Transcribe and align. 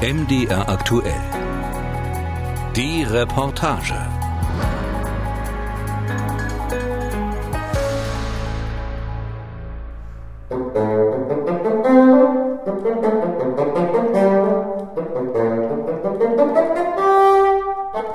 MDR 0.00 0.68
aktuell. 0.68 1.12
Die 2.76 3.02
Reportage. 3.02 3.94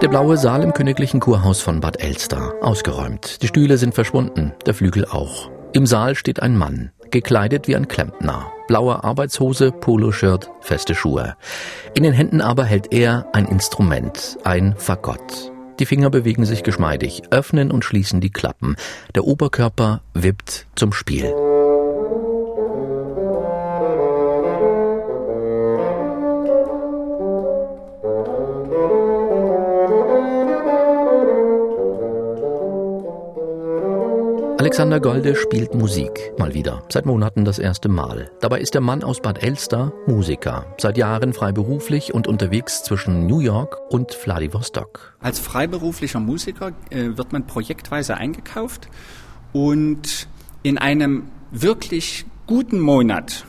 Der 0.02 0.08
blaue 0.08 0.38
Saal 0.38 0.64
im 0.64 0.72
königlichen 0.72 1.20
Kurhaus 1.20 1.60
von 1.60 1.82
Bad 1.82 2.02
Elster. 2.02 2.54
Ausgeräumt. 2.62 3.42
Die 3.42 3.48
Stühle 3.48 3.78
sind 3.78 3.94
verschwunden, 3.94 4.54
der 4.66 4.74
Flügel 4.74 5.04
auch. 5.04 5.52
Im 5.74 5.86
Saal 5.86 6.16
steht 6.16 6.42
ein 6.42 6.56
Mann, 6.56 6.94
gekleidet 7.14 7.70
wie 7.70 7.78
ein 7.78 7.88
Klempner. 7.88 8.52
Blaue 8.68 9.04
Arbeitshose, 9.04 9.72
Poloshirt, 9.72 10.50
feste 10.60 10.96
Schuhe. 10.96 11.36
In 11.96 12.04
den 12.04 12.12
Händen 12.12 12.42
aber 12.42 12.66
hält 12.66 12.92
er 12.92 13.28
ein 13.32 13.46
Instrument, 13.46 14.38
ein 14.44 14.76
Fagott. 14.78 15.52
Die 15.80 15.86
Finger 15.86 16.10
bewegen 16.10 16.46
sich 16.46 16.64
geschmeidig, 16.64 17.24
öffnen 17.32 17.72
und 17.72 17.86
schließen 17.86 18.20
die 18.20 18.32
Klappen. 18.32 18.76
Der 19.16 19.24
Oberkörper 19.24 20.02
wippt 20.14 20.68
zum 20.76 20.92
Spiel. 20.92 21.43
Alexander 34.74 35.00
Golde 35.00 35.36
spielt 35.36 35.76
Musik, 35.76 36.32
mal 36.40 36.56
wieder, 36.56 36.82
seit 36.90 37.06
Monaten 37.06 37.46
das 37.46 37.60
erste 37.60 37.90
Mal. 37.90 38.32
Dabei 38.42 38.60
ist 38.60 38.74
der 38.74 38.82
Mann 38.82 39.04
aus 39.04 39.22
Bad 39.22 39.44
Elster 39.44 39.94
Musiker, 40.08 40.66
seit 40.80 40.98
Jahren 40.98 41.34
freiberuflich 41.34 42.12
und 42.12 42.26
unterwegs 42.26 42.82
zwischen 42.82 43.28
New 43.28 43.40
York 43.40 43.78
und 43.92 44.16
Vladivostok. 44.16 45.16
Als 45.20 45.38
freiberuflicher 45.38 46.20
Musiker 46.20 46.72
äh, 46.90 47.16
wird 47.16 47.34
man 47.34 47.46
projektweise 47.46 48.18
eingekauft 48.18 48.88
und 49.52 50.28
in 50.64 50.80
einem 50.80 51.28
wirklich 51.52 52.26
guten 52.48 52.80
Monat 52.80 53.46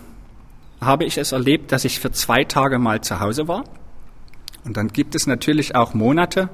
habe 0.82 1.04
ich 1.04 1.16
es 1.16 1.32
erlebt, 1.32 1.72
dass 1.72 1.86
ich 1.86 2.00
für 2.00 2.12
zwei 2.12 2.44
Tage 2.44 2.78
mal 2.78 3.00
zu 3.00 3.20
Hause 3.20 3.48
war. 3.48 3.64
Und 4.66 4.76
dann 4.76 4.88
gibt 4.88 5.14
es 5.14 5.26
natürlich 5.26 5.74
auch 5.74 5.94
Monate, 5.94 6.50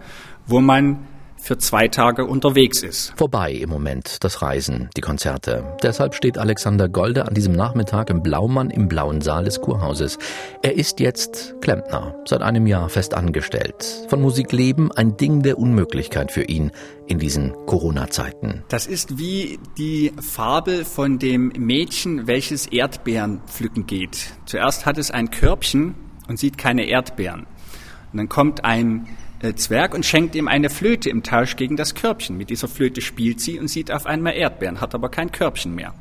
wo 0.46 0.60
man 0.60 1.08
für 1.42 1.58
zwei 1.58 1.88
Tage 1.88 2.24
unterwegs 2.24 2.82
ist. 2.82 3.12
Vorbei 3.16 3.52
im 3.52 3.68
Moment 3.70 4.22
das 4.22 4.42
Reisen, 4.42 4.90
die 4.96 5.00
Konzerte. 5.00 5.76
Deshalb 5.82 6.14
steht 6.14 6.38
Alexander 6.38 6.88
Golde 6.88 7.26
an 7.26 7.34
diesem 7.34 7.52
Nachmittag 7.52 8.10
im 8.10 8.22
Blaumann 8.22 8.70
im 8.70 8.88
blauen 8.88 9.20
Saal 9.20 9.44
des 9.44 9.60
Kurhauses. 9.60 10.18
Er 10.62 10.76
ist 10.76 11.00
jetzt 11.00 11.54
Klempner, 11.60 12.14
seit 12.26 12.42
einem 12.42 12.66
Jahr 12.66 12.88
fest 12.88 13.14
angestellt. 13.14 14.06
Von 14.08 14.20
Musik 14.20 14.52
leben 14.52 14.92
ein 14.92 15.16
Ding 15.16 15.42
der 15.42 15.58
Unmöglichkeit 15.58 16.30
für 16.30 16.44
ihn 16.44 16.70
in 17.06 17.18
diesen 17.18 17.52
Corona-Zeiten. 17.66 18.62
Das 18.68 18.86
ist 18.86 19.18
wie 19.18 19.58
die 19.76 20.12
Fabel 20.20 20.84
von 20.84 21.18
dem 21.18 21.48
Mädchen, 21.56 22.26
welches 22.26 22.66
Erdbeeren 22.66 23.40
pflücken 23.46 23.86
geht. 23.86 24.32
Zuerst 24.46 24.86
hat 24.86 24.98
es 24.98 25.10
ein 25.10 25.30
Körbchen 25.30 25.94
und 26.28 26.38
sieht 26.38 26.58
keine 26.58 26.84
Erdbeeren. 26.84 27.46
Und 28.12 28.18
dann 28.18 28.28
kommt 28.28 28.64
ein 28.64 29.08
Zwerg 29.40 29.94
und 29.94 30.04
schenkt 30.04 30.34
ihm 30.34 30.48
eine 30.48 30.68
Flöte 30.68 31.08
im 31.08 31.22
Tausch 31.22 31.56
gegen 31.56 31.76
das 31.76 31.94
Körbchen. 31.94 32.36
Mit 32.36 32.50
dieser 32.50 32.68
Flöte 32.68 33.00
spielt 33.00 33.40
sie 33.40 33.58
und 33.58 33.68
sieht 33.68 33.90
auf 33.90 34.06
einmal 34.06 34.34
Erdbeeren, 34.34 34.80
hat 34.80 34.94
aber 34.94 35.08
kein 35.08 35.32
Körbchen 35.32 35.74
mehr. 35.74 35.94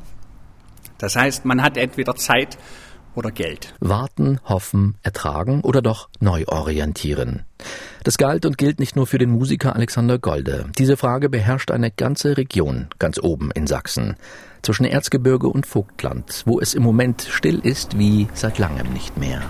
Das 0.97 1.15
heißt, 1.15 1.45
man 1.45 1.63
hat 1.63 1.77
entweder 1.77 2.15
Zeit 2.15 2.57
oder 3.15 3.31
Geld. 3.31 3.73
Warten, 3.79 4.39
hoffen, 4.45 4.95
ertragen 5.03 5.61
oder 5.61 5.81
doch 5.81 6.09
neu 6.19 6.45
orientieren. 6.47 7.45
Das 8.03 8.17
galt 8.17 8.45
und 8.45 8.57
gilt 8.57 8.79
nicht 8.79 8.95
nur 8.95 9.07
für 9.07 9.17
den 9.17 9.29
Musiker 9.29 9.75
Alexander 9.75 10.19
Golde. 10.19 10.69
Diese 10.77 10.97
Frage 10.97 11.29
beherrscht 11.29 11.71
eine 11.71 11.91
ganze 11.91 12.37
Region 12.37 12.87
ganz 12.99 13.19
oben 13.19 13.51
in 13.51 13.67
Sachsen. 13.67 14.15
Zwischen 14.61 14.85
Erzgebirge 14.85 15.47
und 15.47 15.65
Vogtland, 15.65 16.43
wo 16.45 16.59
es 16.59 16.73
im 16.73 16.83
Moment 16.83 17.27
still 17.29 17.59
ist 17.59 17.97
wie 17.97 18.27
seit 18.33 18.57
langem 18.57 18.91
nicht 18.93 19.17
mehr. 19.17 19.41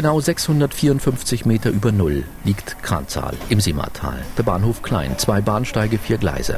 Genau 0.00 0.18
654 0.18 1.44
Meter 1.44 1.68
über 1.68 1.92
Null 1.92 2.24
liegt 2.42 2.82
Kranzahl 2.82 3.36
im 3.50 3.60
Simmertal. 3.60 4.16
Der 4.38 4.44
Bahnhof 4.44 4.80
klein, 4.80 5.18
zwei 5.18 5.42
Bahnsteige, 5.42 5.98
vier 5.98 6.16
Gleise. 6.16 6.56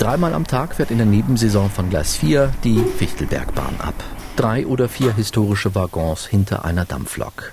Dreimal 0.00 0.34
am 0.34 0.48
Tag 0.48 0.74
fährt 0.74 0.90
in 0.90 0.98
der 0.98 1.06
Nebensaison 1.06 1.70
von 1.70 1.90
Gleis 1.90 2.16
4 2.16 2.52
die 2.64 2.82
Fichtelbergbahn 2.98 3.76
ab. 3.78 3.94
Drei 4.34 4.66
oder 4.66 4.88
vier 4.88 5.14
historische 5.14 5.76
Waggons 5.76 6.26
hinter 6.26 6.64
einer 6.64 6.84
Dampflok. 6.84 7.52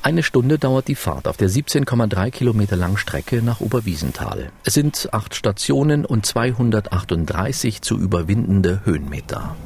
Eine 0.00 0.22
Stunde 0.22 0.58
dauert 0.58 0.88
die 0.88 0.94
Fahrt 0.94 1.28
auf 1.28 1.36
der 1.36 1.50
17,3 1.50 2.30
Kilometer 2.30 2.76
langen 2.76 2.96
Strecke 2.96 3.42
nach 3.42 3.60
Oberwiesenthal. 3.60 4.50
Es 4.64 4.72
sind 4.72 5.10
acht 5.12 5.34
Stationen 5.34 6.06
und 6.06 6.24
238 6.24 7.82
zu 7.82 7.98
überwindende 7.98 8.80
Höhenmeter. 8.86 9.56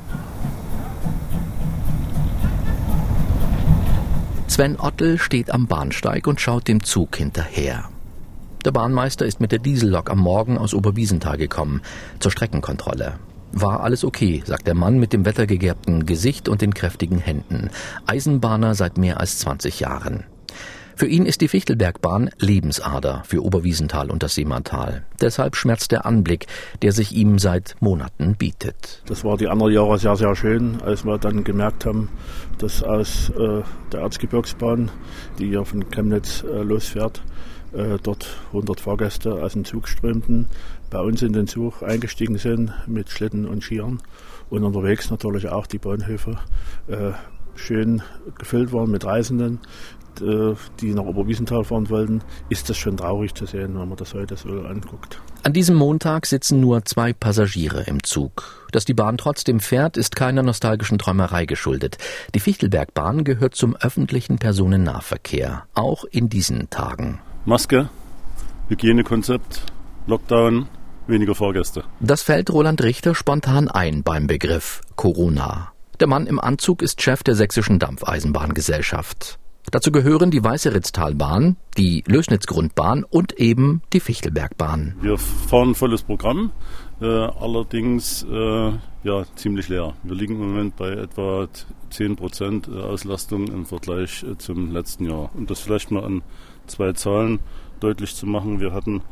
Sven 4.48 4.80
Ottel 4.80 5.18
steht 5.18 5.50
am 5.50 5.66
Bahnsteig 5.66 6.26
und 6.26 6.40
schaut 6.40 6.68
dem 6.68 6.82
Zug 6.82 7.16
hinterher. 7.16 7.90
Der 8.64 8.72
Bahnmeister 8.72 9.26
ist 9.26 9.40
mit 9.40 9.52
der 9.52 9.58
Diesellok 9.58 10.10
am 10.10 10.18
Morgen 10.18 10.56
aus 10.56 10.72
Oberwiesenthal 10.72 11.36
gekommen, 11.36 11.82
zur 12.18 12.32
Streckenkontrolle. 12.32 13.18
War 13.52 13.82
alles 13.82 14.04
okay, 14.04 14.42
sagt 14.44 14.66
der 14.66 14.74
Mann 14.74 14.98
mit 14.98 15.12
dem 15.12 15.26
wettergegerbten 15.26 16.06
Gesicht 16.06 16.48
und 16.48 16.62
den 16.62 16.72
kräftigen 16.72 17.18
Händen. 17.18 17.68
Eisenbahner 18.06 18.74
seit 18.74 18.96
mehr 18.96 19.20
als 19.20 19.38
20 19.38 19.80
Jahren. 19.80 20.24
Für 20.98 21.06
ihn 21.06 21.26
ist 21.26 21.42
die 21.42 21.46
Fichtelbergbahn 21.46 22.30
Lebensader 22.40 23.22
für 23.24 23.44
Oberwiesenthal 23.44 24.10
und 24.10 24.24
das 24.24 24.34
Seemantal. 24.34 25.06
Deshalb 25.20 25.54
schmerzt 25.54 25.92
der 25.92 26.06
Anblick, 26.06 26.48
der 26.82 26.90
sich 26.90 27.12
ihm 27.12 27.38
seit 27.38 27.76
Monaten 27.78 28.34
bietet. 28.34 29.04
Das 29.06 29.22
war 29.22 29.36
die 29.36 29.46
anderen 29.46 29.72
Jahre 29.72 29.96
sehr, 30.00 30.16
sehr 30.16 30.34
schön, 30.34 30.82
als 30.82 31.04
wir 31.04 31.18
dann 31.18 31.44
gemerkt 31.44 31.86
haben, 31.86 32.08
dass 32.58 32.82
aus 32.82 33.30
äh, 33.30 33.62
der 33.92 34.00
Erzgebirgsbahn, 34.00 34.90
die 35.38 35.50
ja 35.50 35.62
von 35.62 35.88
Chemnitz 35.88 36.42
äh, 36.42 36.64
losfährt, 36.64 37.22
äh, 37.72 37.98
dort 38.02 38.36
100 38.48 38.80
Fahrgäste 38.80 39.34
aus 39.34 39.52
dem 39.52 39.64
Zug 39.64 39.86
strömten, 39.86 40.48
bei 40.90 40.98
uns 40.98 41.22
in 41.22 41.32
den 41.32 41.46
Zug 41.46 41.80
eingestiegen 41.84 42.38
sind 42.38 42.72
mit 42.88 43.08
Schlitten 43.08 43.46
und 43.46 43.62
Skiern 43.62 44.00
und 44.50 44.64
unterwegs 44.64 45.10
natürlich 45.10 45.48
auch 45.48 45.68
die 45.68 45.78
Bahnhöfe 45.78 46.38
äh, 46.88 47.12
schön 47.58 48.02
gefüllt 48.38 48.72
waren 48.72 48.90
mit 48.90 49.04
Reisenden, 49.04 49.60
äh, 50.20 50.54
die 50.80 50.94
nach 50.94 51.04
Oberwiesenthal 51.04 51.64
fahren 51.64 51.88
wollten, 51.90 52.22
ist 52.48 52.68
das 52.68 52.76
schon 52.76 52.96
traurig 52.96 53.34
zu 53.34 53.46
sehen, 53.46 53.78
wenn 53.78 53.88
man 53.88 53.96
das 53.96 54.14
heute 54.14 54.36
so 54.36 54.48
anguckt. 54.48 55.20
An 55.42 55.52
diesem 55.52 55.76
Montag 55.76 56.26
sitzen 56.26 56.60
nur 56.60 56.84
zwei 56.84 57.12
Passagiere 57.12 57.84
im 57.84 58.02
Zug. 58.02 58.66
Dass 58.72 58.84
die 58.84 58.94
Bahn 58.94 59.16
trotzdem 59.16 59.60
fährt, 59.60 59.96
ist 59.96 60.16
keiner 60.16 60.42
nostalgischen 60.42 60.98
Träumerei 60.98 61.46
geschuldet. 61.46 61.98
Die 62.34 62.40
Fichtelbergbahn 62.40 63.24
gehört 63.24 63.54
zum 63.54 63.76
öffentlichen 63.76 64.38
Personennahverkehr, 64.38 65.64
auch 65.74 66.04
in 66.04 66.28
diesen 66.28 66.68
Tagen. 66.70 67.20
Maske, 67.44 67.88
Hygienekonzept, 68.68 69.62
Lockdown, 70.06 70.68
weniger 71.06 71.34
Fahrgäste. 71.34 71.84
Das 72.00 72.22
fällt 72.22 72.50
Roland 72.50 72.82
Richter 72.82 73.14
spontan 73.14 73.68
ein 73.68 74.02
beim 74.02 74.26
Begriff 74.26 74.82
Corona. 74.96 75.72
Der 76.00 76.06
Mann 76.06 76.26
im 76.26 76.38
Anzug 76.38 76.82
ist 76.82 77.02
Chef 77.02 77.22
der 77.22 77.34
Sächsischen 77.34 77.78
Dampfeisenbahngesellschaft. 77.78 79.38
Dazu 79.70 79.92
gehören 79.92 80.30
die 80.30 80.42
Weiße 80.42 80.74
Ritztalbahn, 80.74 81.56
die 81.76 82.02
Lößnitzgrundbahn 82.06 83.04
und 83.04 83.34
eben 83.38 83.82
die 83.92 84.00
Fichtelbergbahn. 84.00 84.96
Wir 85.00 85.18
fahren 85.18 85.74
volles 85.74 86.02
Programm, 86.02 86.52
äh, 87.00 87.06
allerdings 87.06 88.24
äh, 88.24 88.72
ja, 89.04 89.24
ziemlich 89.36 89.68
leer. 89.68 89.94
Wir 90.02 90.14
liegen 90.14 90.34
im 90.34 90.48
Moment 90.48 90.76
bei 90.76 90.90
etwa 90.90 91.48
10 91.90 92.16
Prozent 92.16 92.68
äh, 92.68 92.80
Auslastung 92.80 93.48
im 93.48 93.66
Vergleich 93.66 94.22
äh, 94.22 94.38
zum 94.38 94.72
letzten 94.72 95.04
Jahr. 95.04 95.30
Um 95.34 95.46
das 95.46 95.60
vielleicht 95.60 95.90
mal 95.90 96.04
an 96.04 96.22
zwei 96.66 96.92
Zahlen 96.92 97.40
deutlich 97.80 98.14
zu 98.14 98.26
machen. 98.26 98.60
Wir 98.60 98.72
hatten 98.72 99.02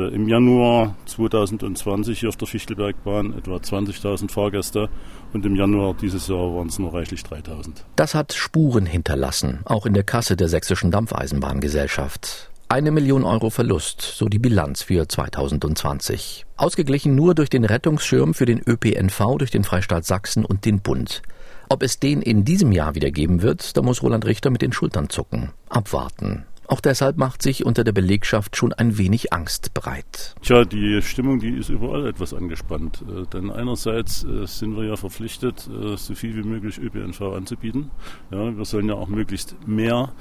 im 0.00 0.28
Januar 0.28 0.96
2020 1.06 2.20
hier 2.20 2.28
auf 2.28 2.36
der 2.36 2.48
Fichtelbergbahn 2.48 3.36
etwa 3.38 3.56
20.000 3.56 4.30
Fahrgäste 4.30 4.88
und 5.32 5.46
im 5.46 5.56
Januar 5.56 5.94
dieses 5.94 6.28
Jahr 6.28 6.54
waren 6.54 6.68
es 6.68 6.78
nur 6.78 6.92
reichlich 6.92 7.22
3.000. 7.22 7.82
Das 7.96 8.14
hat 8.14 8.32
Spuren 8.32 8.86
hinterlassen, 8.86 9.60
auch 9.64 9.86
in 9.86 9.94
der 9.94 10.04
Kasse 10.04 10.36
der 10.36 10.48
Sächsischen 10.48 10.90
Dampfeisenbahngesellschaft. 10.90 12.50
Eine 12.68 12.90
Million 12.90 13.24
Euro 13.24 13.50
Verlust, 13.50 14.00
so 14.00 14.26
die 14.26 14.38
Bilanz 14.38 14.82
für 14.82 15.06
2020. 15.06 16.46
Ausgeglichen 16.56 17.14
nur 17.14 17.34
durch 17.34 17.50
den 17.50 17.64
Rettungsschirm 17.64 18.34
für 18.34 18.46
den 18.46 18.60
ÖPNV 18.66 19.36
durch 19.38 19.50
den 19.50 19.64
Freistaat 19.64 20.04
Sachsen 20.04 20.44
und 20.44 20.64
den 20.64 20.80
Bund. 20.80 21.22
Ob 21.68 21.82
es 21.82 22.00
den 22.00 22.20
in 22.20 22.44
diesem 22.44 22.72
Jahr 22.72 22.94
wieder 22.94 23.10
geben 23.10 23.42
wird, 23.42 23.76
da 23.76 23.82
muss 23.82 24.02
Roland 24.02 24.24
Richter 24.26 24.50
mit 24.50 24.62
den 24.62 24.72
Schultern 24.72 25.08
zucken. 25.08 25.50
Abwarten. 25.68 26.46
Auch 26.66 26.80
deshalb 26.80 27.18
macht 27.18 27.42
sich 27.42 27.64
unter 27.64 27.84
der 27.84 27.92
Belegschaft 27.92 28.56
schon 28.56 28.72
ein 28.72 28.98
wenig 28.98 29.32
Angst 29.32 29.74
breit. 29.74 30.34
Tja, 30.42 30.64
die 30.64 31.00
Stimmung, 31.02 31.38
die 31.38 31.50
ist 31.50 31.68
überall 31.68 32.06
etwas 32.06 32.32
angespannt. 32.32 33.04
Äh, 33.08 33.26
denn 33.32 33.50
einerseits 33.50 34.24
äh, 34.24 34.46
sind 34.46 34.76
wir 34.76 34.84
ja 34.84 34.96
verpflichtet, 34.96 35.68
äh, 35.68 35.96
so 35.96 36.14
viel 36.14 36.36
wie 36.36 36.46
möglich 36.46 36.78
ÖPNV 36.78 37.20
anzubieten. 37.20 37.90
Ja, 38.30 38.56
wir 38.56 38.64
sollen 38.64 38.88
ja 38.88 38.94
auch 38.94 39.08
möglichst 39.08 39.56
mehr 39.66 40.12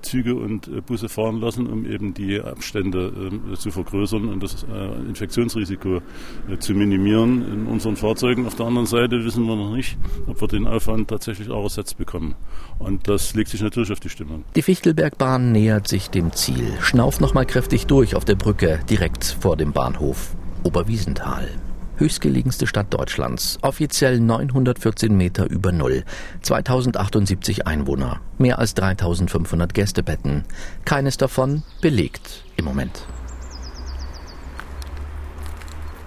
Züge 0.00 0.34
und 0.34 0.86
Busse 0.86 1.10
fahren 1.10 1.42
lassen, 1.42 1.66
um 1.66 1.84
eben 1.84 2.14
die 2.14 2.40
Abstände 2.40 3.30
äh, 3.52 3.54
zu 3.54 3.70
vergrößern 3.70 4.26
und 4.26 4.42
das 4.42 4.64
Infektionsrisiko 5.06 6.00
zu 6.58 6.72
minimieren 6.72 7.52
in 7.52 7.66
unseren 7.66 7.96
Fahrzeugen. 7.96 8.46
Auf 8.46 8.54
der 8.54 8.64
anderen 8.64 8.86
Seite 8.86 9.22
wissen 9.24 9.44
wir 9.44 9.56
noch 9.56 9.74
nicht, 9.74 9.98
ob 10.26 10.40
wir 10.40 10.48
den 10.48 10.66
Aufwand 10.66 11.08
tatsächlich 11.08 11.50
auch 11.50 11.64
ersetzt 11.64 11.98
bekommen. 11.98 12.34
Und 12.78 13.08
das 13.08 13.34
legt 13.34 13.50
sich 13.50 13.60
natürlich 13.60 13.92
auf 13.92 14.00
die 14.00 14.08
Stimmung. 14.08 14.44
Die 14.56 14.62
Fichtelbergbahn 14.62 15.52
nähert 15.78 15.86
sich 15.86 16.10
dem 16.10 16.32
Ziel. 16.32 16.76
Schnauft 16.80 17.20
nochmal 17.20 17.46
kräftig 17.46 17.86
durch 17.86 18.16
auf 18.16 18.24
der 18.24 18.34
Brücke 18.34 18.80
direkt 18.90 19.24
vor 19.24 19.56
dem 19.56 19.72
Bahnhof. 19.72 20.34
Oberwiesenthal 20.64 21.48
höchstgelegenste 21.96 22.68
Stadt 22.68 22.94
Deutschlands, 22.94 23.58
offiziell 23.60 24.20
914 24.20 25.16
Meter 25.16 25.50
über 25.50 25.72
Null, 25.72 26.04
2078 26.42 27.66
Einwohner, 27.66 28.20
mehr 28.38 28.60
als 28.60 28.74
3500 28.74 29.74
Gästebetten, 29.74 30.44
keines 30.84 31.16
davon 31.16 31.64
belegt 31.80 32.44
im 32.56 32.66
Moment. 32.66 33.02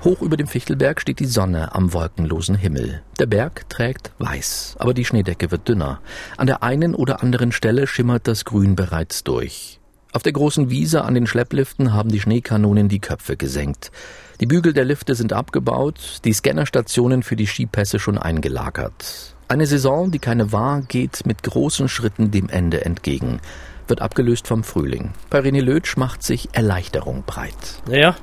Hoch 0.04 0.24
über 0.24 0.36
dem 0.36 0.48
Fichtelberg 0.48 1.00
steht 1.00 1.20
die 1.20 1.26
Sonne 1.26 1.76
am 1.76 1.94
wolkenlosen 1.94 2.56
Himmel. 2.56 3.04
Der 3.20 3.28
Berg 3.28 3.70
trägt 3.70 4.12
weiß, 4.18 4.78
aber 4.80 4.96
die 4.96 5.06
Schneedecke 5.06 5.52
wird 5.52 5.68
dünner. 5.68 6.02
An 6.38 6.48
der 6.48 6.64
einen 6.64 6.96
oder 6.96 7.22
anderen 7.22 7.52
Stelle 7.52 7.86
schimmert 7.86 8.28
das 8.28 8.44
Grün 8.44 8.76
bereits 8.76 9.24
durch. 9.24 9.80
Auf 10.12 10.24
der 10.24 10.34
großen 10.34 10.72
Wiese 10.72 11.04
an 11.04 11.14
den 11.14 11.28
Schleppliften 11.28 11.94
haben 11.94 12.10
die 12.10 12.20
Schneekanonen 12.20 12.90
die 12.90 13.00
Köpfe 13.00 13.38
gesenkt. 13.38 13.92
Die 14.40 14.48
Bügel 14.48 14.74
der 14.74 14.86
Lifte 14.86 15.14
sind 15.14 15.34
abgebaut, 15.34 16.20
die 16.26 16.34
Scannerstationen 16.34 17.22
für 17.22 17.36
die 17.36 17.46
Skipässe 17.46 18.00
schon 18.00 18.18
eingelagert. 18.18 19.36
Eine 19.48 19.68
Saison, 19.68 20.10
die 20.10 20.20
keine 20.20 20.52
war, 20.52 20.82
geht 20.82 21.28
mit 21.28 21.44
großen 21.44 21.88
Schritten 21.88 22.32
dem 22.32 22.50
Ende 22.50 22.84
entgegen, 22.86 23.40
wird 23.88 24.02
abgelöst 24.02 24.48
vom 24.48 24.64
Frühling. 24.64 25.12
Bei 25.30 25.40
René 25.42 25.62
Lötsch 25.62 25.96
macht 25.96 26.24
sich 26.24 26.50
Erleichterung 26.54 27.24
breit. 27.26 27.82
Naja, 27.88 28.16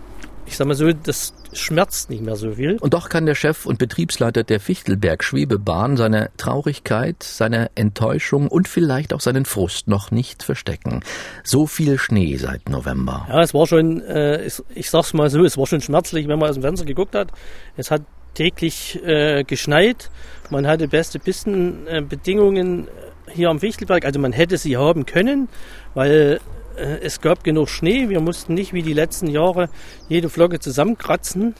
ich 0.48 0.56
sag 0.56 0.66
mal 0.66 0.74
so, 0.74 0.90
das 0.92 1.34
schmerzt 1.52 2.08
nicht 2.08 2.22
mehr 2.22 2.36
so 2.36 2.52
viel. 2.52 2.78
Und 2.80 2.94
doch 2.94 3.10
kann 3.10 3.26
der 3.26 3.34
Chef 3.34 3.66
und 3.66 3.78
Betriebsleiter 3.78 4.44
der 4.44 4.60
Fichtelberg 4.60 5.22
Schwebebahn 5.22 5.98
seine 5.98 6.30
Traurigkeit, 6.38 7.22
seine 7.22 7.70
Enttäuschung 7.74 8.48
und 8.48 8.66
vielleicht 8.66 9.12
auch 9.12 9.20
seinen 9.20 9.44
Frust 9.44 9.88
noch 9.88 10.10
nicht 10.10 10.42
verstecken. 10.42 11.00
So 11.44 11.66
viel 11.66 11.98
Schnee 11.98 12.36
seit 12.36 12.70
November. 12.70 13.26
Ja, 13.28 13.42
es 13.42 13.52
war 13.52 13.66
schon, 13.66 14.00
äh, 14.00 14.44
ich, 14.44 14.62
ich 14.74 14.88
sag's 14.88 15.12
mal 15.12 15.28
so, 15.28 15.44
es 15.44 15.58
war 15.58 15.66
schon 15.66 15.82
schmerzlich, 15.82 16.26
wenn 16.28 16.38
man 16.38 16.48
aus 16.48 16.56
dem 16.56 16.62
Fenster 16.62 16.86
geguckt 16.86 17.14
hat. 17.14 17.30
Es 17.76 17.90
hat 17.90 18.02
täglich 18.32 18.98
äh, 19.04 19.44
geschneit. 19.44 20.10
Man 20.48 20.66
hatte 20.66 20.88
beste 20.88 21.18
Pistenbedingungen 21.18 22.88
äh, 22.88 22.90
hier 23.32 23.50
am 23.50 23.60
Fichtelberg. 23.60 24.06
Also 24.06 24.18
man 24.18 24.32
hätte 24.32 24.56
sie 24.56 24.78
haben 24.78 25.04
können, 25.04 25.48
weil 25.92 26.40
es 26.78 27.20
gab 27.20 27.44
genug 27.44 27.68
Schnee. 27.68 28.08
Wir 28.08 28.20
mussten 28.20 28.54
nicht 28.54 28.72
wie 28.72 28.82
die 28.82 28.92
letzten 28.92 29.26
Jahre 29.28 29.68
jede 30.08 30.28
Flocke 30.28 30.60
zusammenkratzen 30.60 31.54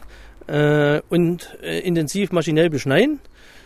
äh, 0.47 1.01
und 1.09 1.57
äh, 1.63 1.81
intensiv 1.81 2.33
maschinell 2.33 2.71
beschneien, 2.71 3.21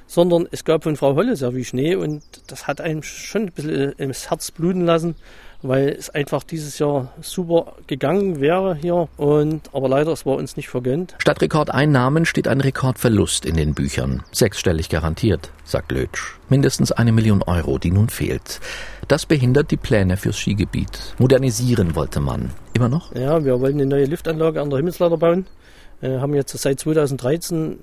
sondern 0.06 0.48
es 0.50 0.64
gab 0.64 0.84
von 0.84 0.96
Frau 0.96 1.14
Holle 1.14 1.36
sehr 1.36 1.52
viel 1.52 1.64
Schnee 1.64 1.94
und 1.94 2.22
das 2.48 2.66
hat 2.66 2.80
einem 2.80 3.02
schon 3.02 3.42
ein 3.42 3.52
bisschen 3.52 3.92
ins 3.92 4.30
Herz 4.30 4.50
bluten 4.50 4.84
lassen, 4.84 5.14
weil 5.62 5.88
es 5.90 6.10
einfach 6.10 6.42
dieses 6.42 6.78
Jahr 6.78 7.12
super 7.20 7.74
gegangen 7.86 8.40
wäre 8.40 8.74
hier. 8.74 9.08
Und 9.16 9.70
aber 9.72 9.88
leider, 9.88 10.12
es 10.12 10.26
war 10.26 10.36
uns 10.36 10.56
nicht 10.56 10.68
vergönnt. 10.68 11.14
Statt 11.18 11.40
Rekordeinnahmen 11.40 12.26
steht 12.26 12.48
ein 12.48 12.60
Rekordverlust 12.60 13.44
in 13.44 13.56
den 13.56 13.74
Büchern. 13.74 14.22
Sechsstellig 14.32 14.88
garantiert, 14.88 15.50
sagt 15.64 15.92
Lötsch. 15.92 16.36
Mindestens 16.48 16.92
eine 16.92 17.12
Million 17.12 17.42
Euro, 17.42 17.78
die 17.78 17.90
nun 17.90 18.08
fehlt. 18.08 18.60
Das 19.08 19.26
behindert 19.26 19.70
die 19.70 19.76
Pläne 19.76 20.16
fürs 20.16 20.38
Skigebiet. 20.38 21.14
Modernisieren 21.18 21.94
wollte 21.94 22.20
man. 22.20 22.50
Immer 22.74 22.88
noch? 22.88 23.14
Ja, 23.14 23.44
wir 23.44 23.60
wollten 23.60 23.80
eine 23.80 23.88
neue 23.88 24.04
Liftanlage 24.04 24.60
an 24.60 24.70
der 24.70 24.78
Himmelsleiter 24.78 25.16
bauen. 25.16 25.46
Äh, 26.02 26.18
haben 26.18 26.34
jetzt 26.34 26.56
seit 26.58 26.80
2013 26.80 27.78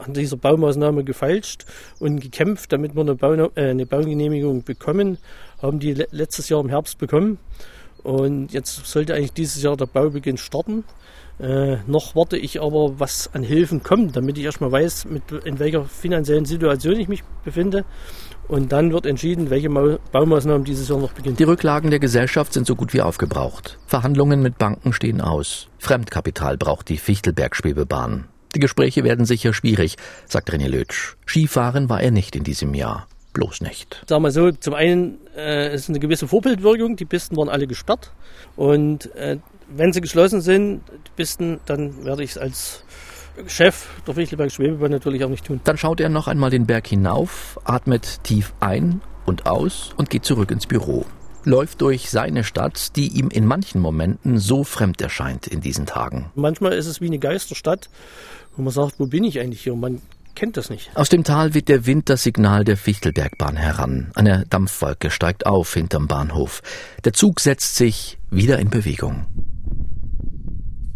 an 0.00 0.12
dieser 0.12 0.36
Baumaßnahme 0.36 1.02
gefeilscht 1.02 1.64
und 1.98 2.20
gekämpft, 2.20 2.72
damit 2.72 2.94
wir 2.94 3.00
eine, 3.00 3.14
Bau, 3.14 3.32
äh, 3.32 3.50
eine 3.56 3.86
Baugenehmigung 3.86 4.64
bekommen. 4.64 5.16
Haben 5.60 5.78
die 5.78 5.92
letztes 5.92 6.48
Jahr 6.48 6.60
im 6.60 6.68
Herbst 6.68 6.98
bekommen. 6.98 7.38
Und 8.02 8.52
jetzt 8.52 8.86
sollte 8.86 9.14
eigentlich 9.14 9.32
dieses 9.32 9.62
Jahr 9.62 9.76
der 9.76 9.86
Baubeginn 9.86 10.36
starten. 10.36 10.84
Äh, 11.40 11.76
noch 11.86 12.16
warte 12.16 12.36
ich 12.36 12.60
aber, 12.60 12.98
was 12.98 13.30
an 13.32 13.42
Hilfen 13.42 13.82
kommt, 13.82 14.16
damit 14.16 14.38
ich 14.38 14.44
erstmal 14.44 14.72
weiß, 14.72 15.06
mit, 15.06 15.30
in 15.44 15.58
welcher 15.58 15.84
finanziellen 15.84 16.44
Situation 16.44 16.98
ich 16.98 17.08
mich 17.08 17.22
befinde. 17.44 17.84
Und 18.48 18.72
dann 18.72 18.92
wird 18.92 19.06
entschieden, 19.06 19.50
welche 19.50 19.68
Baumaßnahmen 19.68 20.64
dieses 20.64 20.88
Jahr 20.88 20.98
noch 20.98 21.12
beginnen. 21.12 21.36
Die 21.36 21.44
Rücklagen 21.44 21.90
der 21.90 22.00
Gesellschaft 22.00 22.54
sind 22.54 22.66
so 22.66 22.74
gut 22.74 22.94
wie 22.94 23.02
aufgebraucht. 23.02 23.78
Verhandlungen 23.86 24.42
mit 24.42 24.58
Banken 24.58 24.92
stehen 24.92 25.20
aus. 25.20 25.68
Fremdkapital 25.78 26.56
braucht 26.56 26.88
die 26.88 26.96
Fichtelberg-Schwebebahn. 26.96 28.24
Die 28.54 28.60
Gespräche 28.60 29.04
werden 29.04 29.26
sicher 29.26 29.52
schwierig, 29.52 29.96
sagt 30.26 30.50
René 30.50 30.68
Lötsch. 30.68 31.16
Skifahren 31.26 31.90
war 31.90 32.00
er 32.00 32.10
nicht 32.10 32.34
in 32.34 32.44
diesem 32.44 32.74
Jahr. 32.74 33.06
Bloß 33.38 33.60
nicht. 33.60 34.02
Sagen 34.08 34.24
wir 34.24 34.32
so, 34.32 34.50
zum 34.50 34.74
einen 34.74 35.18
äh, 35.36 35.72
ist 35.72 35.88
eine 35.88 36.00
gewisse 36.00 36.26
Vorbildwirkung. 36.26 36.96
Die 36.96 37.04
Pisten 37.04 37.36
waren 37.36 37.48
alle 37.48 37.68
gesperrt. 37.68 38.10
Und 38.56 39.14
äh, 39.14 39.38
wenn 39.68 39.92
sie 39.92 40.00
geschlossen 40.00 40.40
sind, 40.40 40.80
die 40.90 41.10
Pisten, 41.14 41.60
dann 41.64 42.04
werde 42.04 42.24
ich 42.24 42.30
es 42.30 42.38
als 42.38 42.82
Chef 43.46 43.86
der 44.08 44.14
Fichtelberg 44.14 44.50
Schwebebahn 44.50 44.90
natürlich 44.90 45.22
auch 45.22 45.28
nicht 45.28 45.44
tun. 45.44 45.60
Dann 45.62 45.78
schaut 45.78 46.00
er 46.00 46.08
noch 46.08 46.26
einmal 46.26 46.50
den 46.50 46.66
Berg 46.66 46.88
hinauf, 46.88 47.60
atmet 47.62 48.24
tief 48.24 48.52
ein 48.58 49.02
und 49.24 49.46
aus 49.46 49.92
und 49.96 50.10
geht 50.10 50.24
zurück 50.24 50.50
ins 50.50 50.66
Büro. 50.66 51.06
Läuft 51.44 51.80
durch 51.80 52.10
seine 52.10 52.42
Stadt, 52.42 52.96
die 52.96 53.06
ihm 53.06 53.28
in 53.28 53.46
manchen 53.46 53.80
Momenten 53.80 54.38
so 54.38 54.64
fremd 54.64 55.00
erscheint 55.00 55.46
in 55.46 55.60
diesen 55.60 55.86
Tagen. 55.86 56.32
Manchmal 56.34 56.72
ist 56.72 56.86
es 56.86 57.00
wie 57.00 57.06
eine 57.06 57.20
Geisterstadt, 57.20 57.88
wo 58.56 58.62
man 58.62 58.72
sagt, 58.72 58.98
wo 58.98 59.06
bin 59.06 59.22
ich 59.22 59.38
eigentlich 59.38 59.62
hier? 59.62 59.74
Und 59.74 59.80
man 59.80 60.02
kennt 60.38 60.56
das 60.56 60.70
nicht. 60.70 60.90
Aus 60.94 61.08
dem 61.08 61.24
Tal 61.24 61.52
weht 61.54 61.68
der 61.68 61.84
Wind 61.84 62.08
das 62.08 62.22
Signal 62.22 62.64
der 62.64 62.76
Fichtelbergbahn 62.76 63.56
heran. 63.56 64.12
Eine 64.14 64.44
Dampfwolke 64.48 65.10
steigt 65.10 65.46
auf 65.46 65.74
hinterm 65.74 66.06
Bahnhof. 66.06 66.62
Der 67.04 67.12
Zug 67.12 67.40
setzt 67.40 67.74
sich 67.74 68.18
wieder 68.30 68.60
in 68.60 68.70
Bewegung. 68.70 69.26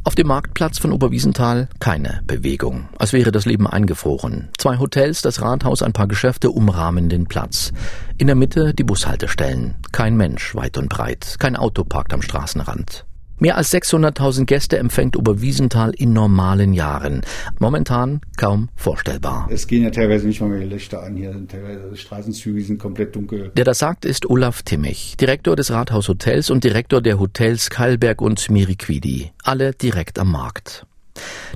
Auf 0.05 0.15
dem 0.15 0.29
Marktplatz 0.29 0.79
von 0.79 0.93
Oberwiesenthal 0.93 1.69
keine 1.81 2.23
Bewegung, 2.27 2.89
als 2.99 3.13
wäre 3.13 3.33
das 3.33 3.45
Leben 3.45 3.67
eingefroren. 3.67 4.49
Zwei 4.59 4.79
Hotels, 4.79 5.23
das 5.23 5.43
Rathaus, 5.43 5.83
ein 5.83 5.93
paar 5.93 6.09
Geschäfte 6.09 6.51
umrahmen 6.51 7.09
den 7.09 7.27
Platz. 7.27 7.73
In 8.19 8.29
der 8.29 8.37
Mitte 8.37 8.75
die 8.75 8.85
Bushaltestellen. 8.85 9.77
Kein 9.91 10.17
Mensch 10.17 10.55
weit 10.55 10.79
und 10.79 10.89
breit, 10.89 11.37
kein 11.39 11.57
Auto 11.57 11.85
parkt 11.85 12.13
am 12.15 12.23
Straßenrand. 12.23 13.07
Mehr 13.43 13.57
als 13.57 13.75
600.000 13.75 14.45
Gäste 14.45 14.79
empfängt 14.79 15.17
Oberwiesenthal 15.17 15.91
in 15.97 16.13
normalen 16.13 16.73
Jahren. 16.75 17.23
Momentan 17.59 18.21
kaum 18.37 18.69
vorstellbar. 18.77 19.49
Es 19.51 19.67
gehen 19.67 19.83
ja 19.83 19.91
teilweise 19.91 20.29
nicht 20.29 20.41
mal 20.41 20.49
mehr 20.49 20.65
Lichter 20.65 21.03
an. 21.03 21.17
Hier 21.17 21.35
teilweise 21.49 21.97
Straßenzüge 21.97 22.63
sind 22.63 22.79
komplett 22.79 23.17
dunkel. 23.17 23.51
Der 23.57 23.65
das 23.65 23.81
sagt, 23.81 24.05
ist 24.05 24.31
Olaf 24.31 24.63
Timmich, 24.63 25.17
Direktor 25.17 25.57
des 25.57 25.73
Rathaushotels 25.73 26.51
und 26.51 26.63
Direktor 26.63 27.03
der 27.03 27.19
Hotels 27.19 27.69
Kalberg 27.69 28.23
und 28.23 28.49
Miriquidi. 28.49 29.33
Alle 29.43 29.73
direkt 29.73 30.21
am 30.21 30.31
Markt. 30.31 30.87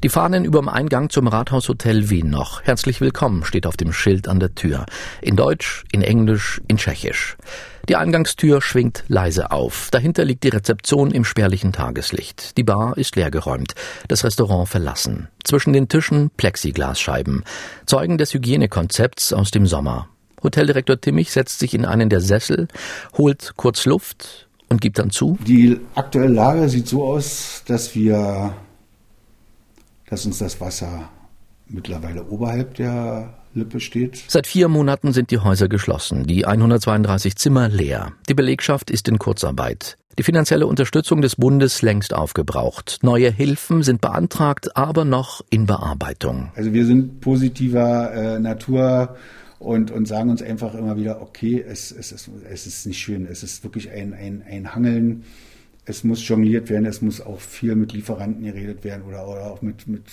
Die 0.02 0.08
Fahnen 0.08 0.44
überm 0.44 0.68
Eingang 0.68 1.10
zum 1.10 1.26
Rathaushotel 1.26 2.10
Wien 2.10 2.30
noch. 2.30 2.62
Herzlich 2.62 3.00
willkommen 3.00 3.44
steht 3.44 3.66
auf 3.66 3.76
dem 3.76 3.92
Schild 3.92 4.28
an 4.28 4.40
der 4.40 4.54
Tür. 4.54 4.86
In 5.22 5.36
Deutsch, 5.36 5.84
in 5.92 6.02
Englisch, 6.02 6.60
in 6.68 6.76
Tschechisch. 6.76 7.36
Die 7.88 7.96
Eingangstür 7.96 8.60
schwingt 8.60 9.04
leise 9.08 9.52
auf. 9.52 9.88
Dahinter 9.90 10.24
liegt 10.24 10.44
die 10.44 10.48
Rezeption 10.48 11.12
im 11.12 11.24
spärlichen 11.24 11.72
Tageslicht. 11.72 12.56
Die 12.58 12.64
Bar 12.64 12.98
ist 12.98 13.16
leergeräumt, 13.16 13.74
das 14.08 14.24
Restaurant 14.24 14.68
verlassen. 14.68 15.28
Zwischen 15.44 15.72
den 15.72 15.88
Tischen 15.88 16.30
Plexiglasscheiben. 16.36 17.44
Zeugen 17.86 18.18
des 18.18 18.34
Hygienekonzepts 18.34 19.32
aus 19.32 19.50
dem 19.50 19.66
Sommer. 19.66 20.08
Hoteldirektor 20.42 21.00
Timmich 21.00 21.30
setzt 21.30 21.58
sich 21.58 21.74
in 21.74 21.84
einen 21.84 22.08
der 22.08 22.20
Sessel, 22.20 22.68
holt 23.16 23.54
kurz 23.56 23.86
Luft 23.86 24.48
und 24.68 24.80
gibt 24.80 24.98
dann 24.98 25.10
zu. 25.10 25.38
Die 25.46 25.80
aktuelle 25.94 26.32
Lage 26.32 26.68
sieht 26.68 26.88
so 26.88 27.04
aus, 27.04 27.62
dass 27.66 27.94
wir 27.94 28.52
dass 30.08 30.26
uns 30.26 30.38
das 30.38 30.60
Wasser 30.60 31.10
mittlerweile 31.68 32.24
oberhalb 32.24 32.74
der 32.74 33.34
Lippe 33.54 33.80
steht. 33.80 34.22
Seit 34.28 34.46
vier 34.46 34.68
Monaten 34.68 35.12
sind 35.12 35.30
die 35.30 35.38
Häuser 35.38 35.68
geschlossen, 35.68 36.24
die 36.24 36.46
132 36.46 37.36
Zimmer 37.36 37.68
leer. 37.68 38.12
Die 38.28 38.34
Belegschaft 38.34 38.90
ist 38.90 39.08
in 39.08 39.18
Kurzarbeit. 39.18 39.96
Die 40.18 40.22
finanzielle 40.22 40.66
Unterstützung 40.66 41.20
des 41.20 41.36
Bundes 41.36 41.82
längst 41.82 42.14
aufgebraucht. 42.14 43.00
Neue 43.02 43.30
Hilfen 43.30 43.82
sind 43.82 44.00
beantragt, 44.00 44.74
aber 44.76 45.04
noch 45.04 45.42
in 45.50 45.66
Bearbeitung. 45.66 46.50
Also 46.54 46.72
wir 46.72 46.86
sind 46.86 47.20
positiver 47.20 48.12
äh, 48.14 48.38
Natur 48.38 49.16
und, 49.58 49.90
und 49.90 50.06
sagen 50.06 50.30
uns 50.30 50.40
einfach 50.40 50.74
immer 50.74 50.96
wieder, 50.96 51.20
okay, 51.20 51.62
es, 51.66 51.90
es, 51.90 52.12
es, 52.12 52.30
es 52.50 52.66
ist 52.66 52.86
nicht 52.86 52.98
schön, 52.98 53.26
es 53.26 53.42
ist 53.42 53.62
wirklich 53.62 53.90
ein, 53.90 54.14
ein, 54.14 54.42
ein 54.48 54.74
Hangeln. 54.74 55.24
Es 55.88 56.02
muss 56.02 56.26
jongliert 56.26 56.68
werden, 56.68 56.84
es 56.84 57.00
muss 57.00 57.20
auch 57.20 57.40
viel 57.40 57.76
mit 57.76 57.92
Lieferanten 57.92 58.44
geredet 58.44 58.82
werden 58.84 59.04
oder, 59.04 59.26
oder 59.28 59.46
auch 59.52 59.62
mit, 59.62 59.86
mit, 59.86 60.04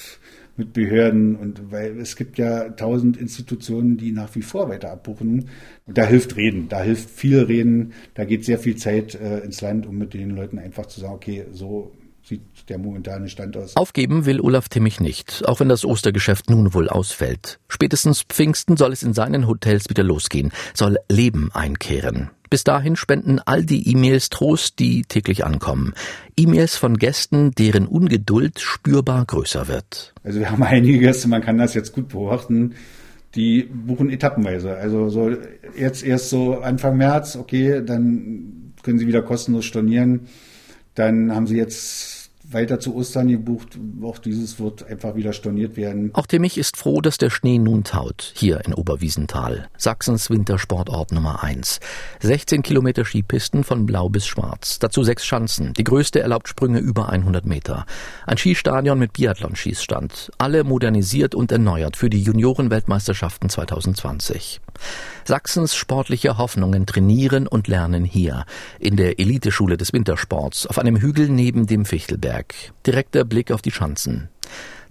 mit 0.55 0.71
Behörden. 0.71 1.35
Und 1.35 1.71
weil 1.71 1.97
es 1.99 2.15
gibt 2.15 2.37
ja 2.37 2.69
tausend 2.69 3.17
Institutionen, 3.17 3.97
die 3.97 4.11
nach 4.11 4.33
wie 4.35 4.43
vor 4.43 4.69
weiter 4.69 4.91
abbuchen. 4.91 5.49
Und 5.87 5.97
da 5.97 6.05
hilft 6.05 6.37
Reden, 6.37 6.69
da 6.69 6.81
hilft 6.81 7.09
viel 7.09 7.39
Reden, 7.39 7.93
da 8.13 8.23
geht 8.23 8.45
sehr 8.45 8.59
viel 8.59 8.75
Zeit 8.75 9.15
äh, 9.15 9.39
ins 9.39 9.61
Land, 9.61 9.87
um 9.87 9.97
mit 9.97 10.13
den 10.13 10.29
Leuten 10.29 10.59
einfach 10.59 10.85
zu 10.85 11.01
sagen, 11.01 11.13
okay, 11.13 11.45
so 11.51 11.91
sieht 12.23 12.69
der 12.69 12.77
momentane 12.77 13.27
Stand 13.27 13.57
aus. 13.57 13.75
Aufgeben 13.75 14.25
will 14.25 14.39
Olaf 14.39 14.69
Timmich 14.69 14.99
nicht, 14.99 15.43
auch 15.45 15.59
wenn 15.59 15.69
das 15.69 15.85
Ostergeschäft 15.85 16.49
nun 16.49 16.73
wohl 16.73 16.87
ausfällt. 16.87 17.59
Spätestens 17.67 18.23
Pfingsten 18.23 18.77
soll 18.77 18.93
es 18.93 19.03
in 19.03 19.13
seinen 19.13 19.47
Hotels 19.47 19.89
wieder 19.89 20.03
losgehen, 20.03 20.51
soll 20.73 20.97
Leben 21.09 21.49
einkehren. 21.53 22.29
Bis 22.53 22.63
dahin 22.63 22.95
spenden 22.95 23.39
all 23.43 23.65
die 23.65 23.89
E-Mails 23.89 24.29
Trost, 24.29 24.77
die 24.77 25.01
täglich 25.01 25.43
ankommen. 25.43 25.95
E-Mails 26.37 26.75
von 26.75 26.99
Gästen, 26.99 27.49
deren 27.49 27.87
Ungeduld 27.87 28.59
spürbar 28.59 29.25
größer 29.25 29.67
wird. 29.67 30.13
Also 30.23 30.37
wir 30.37 30.51
haben 30.51 30.61
einige 30.61 30.99
Gäste, 30.99 31.27
man 31.27 31.41
kann 31.41 31.57
das 31.57 31.73
jetzt 31.73 31.93
gut 31.93 32.09
beobachten, 32.09 32.75
die 33.33 33.63
buchen 33.63 34.11
etappenweise. 34.11 34.77
Also 34.77 35.09
so 35.09 35.31
jetzt 35.75 36.03
erst 36.03 36.29
so 36.29 36.59
Anfang 36.59 36.95
März, 36.95 37.37
okay, 37.37 37.81
dann 37.83 38.73
können 38.83 38.99
sie 38.99 39.07
wieder 39.07 39.23
kostenlos 39.23 39.65
stornieren. 39.65 40.27
Dann 40.93 41.33
haben 41.33 41.47
sie 41.47 41.57
jetzt 41.57 42.12
weiter 42.51 42.79
zu 42.79 42.95
Ostern 42.95 43.27
gebucht. 43.27 43.77
Auch 44.01 44.17
dieses 44.19 44.59
wird 44.59 44.85
einfach 44.87 45.15
wieder 45.15 45.33
storniert 45.33 45.77
werden. 45.77 46.11
Auch 46.13 46.27
Timmich 46.27 46.57
ist 46.57 46.77
froh, 46.77 47.01
dass 47.01 47.17
der 47.17 47.29
Schnee 47.29 47.57
nun 47.57 47.83
taut, 47.83 48.33
hier 48.35 48.61
in 48.65 48.73
Oberwiesenthal, 48.73 49.69
Sachsens 49.77 50.29
Wintersportort 50.29 51.11
Nummer 51.11 51.43
1. 51.43 51.79
16 52.19 52.61
Kilometer 52.63 53.05
Skipisten 53.05 53.63
von 53.63 53.85
blau 53.85 54.09
bis 54.09 54.27
schwarz, 54.27 54.79
dazu 54.79 55.03
sechs 55.03 55.25
Schanzen. 55.25 55.73
Die 55.73 55.83
größte 55.83 56.19
erlaubt 56.19 56.47
Sprünge 56.47 56.79
über 56.79 57.09
100 57.09 57.45
Meter. 57.45 57.85
Ein 58.25 58.37
Skistadion 58.37 58.99
mit 58.99 59.13
Biathlon-Schießstand. 59.13 60.31
Alle 60.37 60.63
modernisiert 60.63 61.35
und 61.35 61.51
erneuert 61.51 61.97
für 61.97 62.09
die 62.09 62.21
Juniorenweltmeisterschaften 62.21 63.49
2020. 63.49 64.61
Sachsens 65.25 65.75
sportliche 65.75 66.37
Hoffnungen 66.37 66.85
trainieren 66.85 67.47
und 67.47 67.67
lernen 67.67 68.03
hier, 68.03 68.45
in 68.79 68.97
der 68.97 69.19
Eliteschule 69.19 69.77
des 69.77 69.93
Wintersports, 69.93 70.67
auf 70.67 70.79
einem 70.79 70.97
Hügel 70.97 71.29
neben 71.29 71.65
dem 71.67 71.85
Fichtelberg. 71.85 72.53
Direkter 72.85 73.23
Blick 73.23 73.51
auf 73.51 73.61
die 73.61 73.71
Schanzen. 73.71 74.29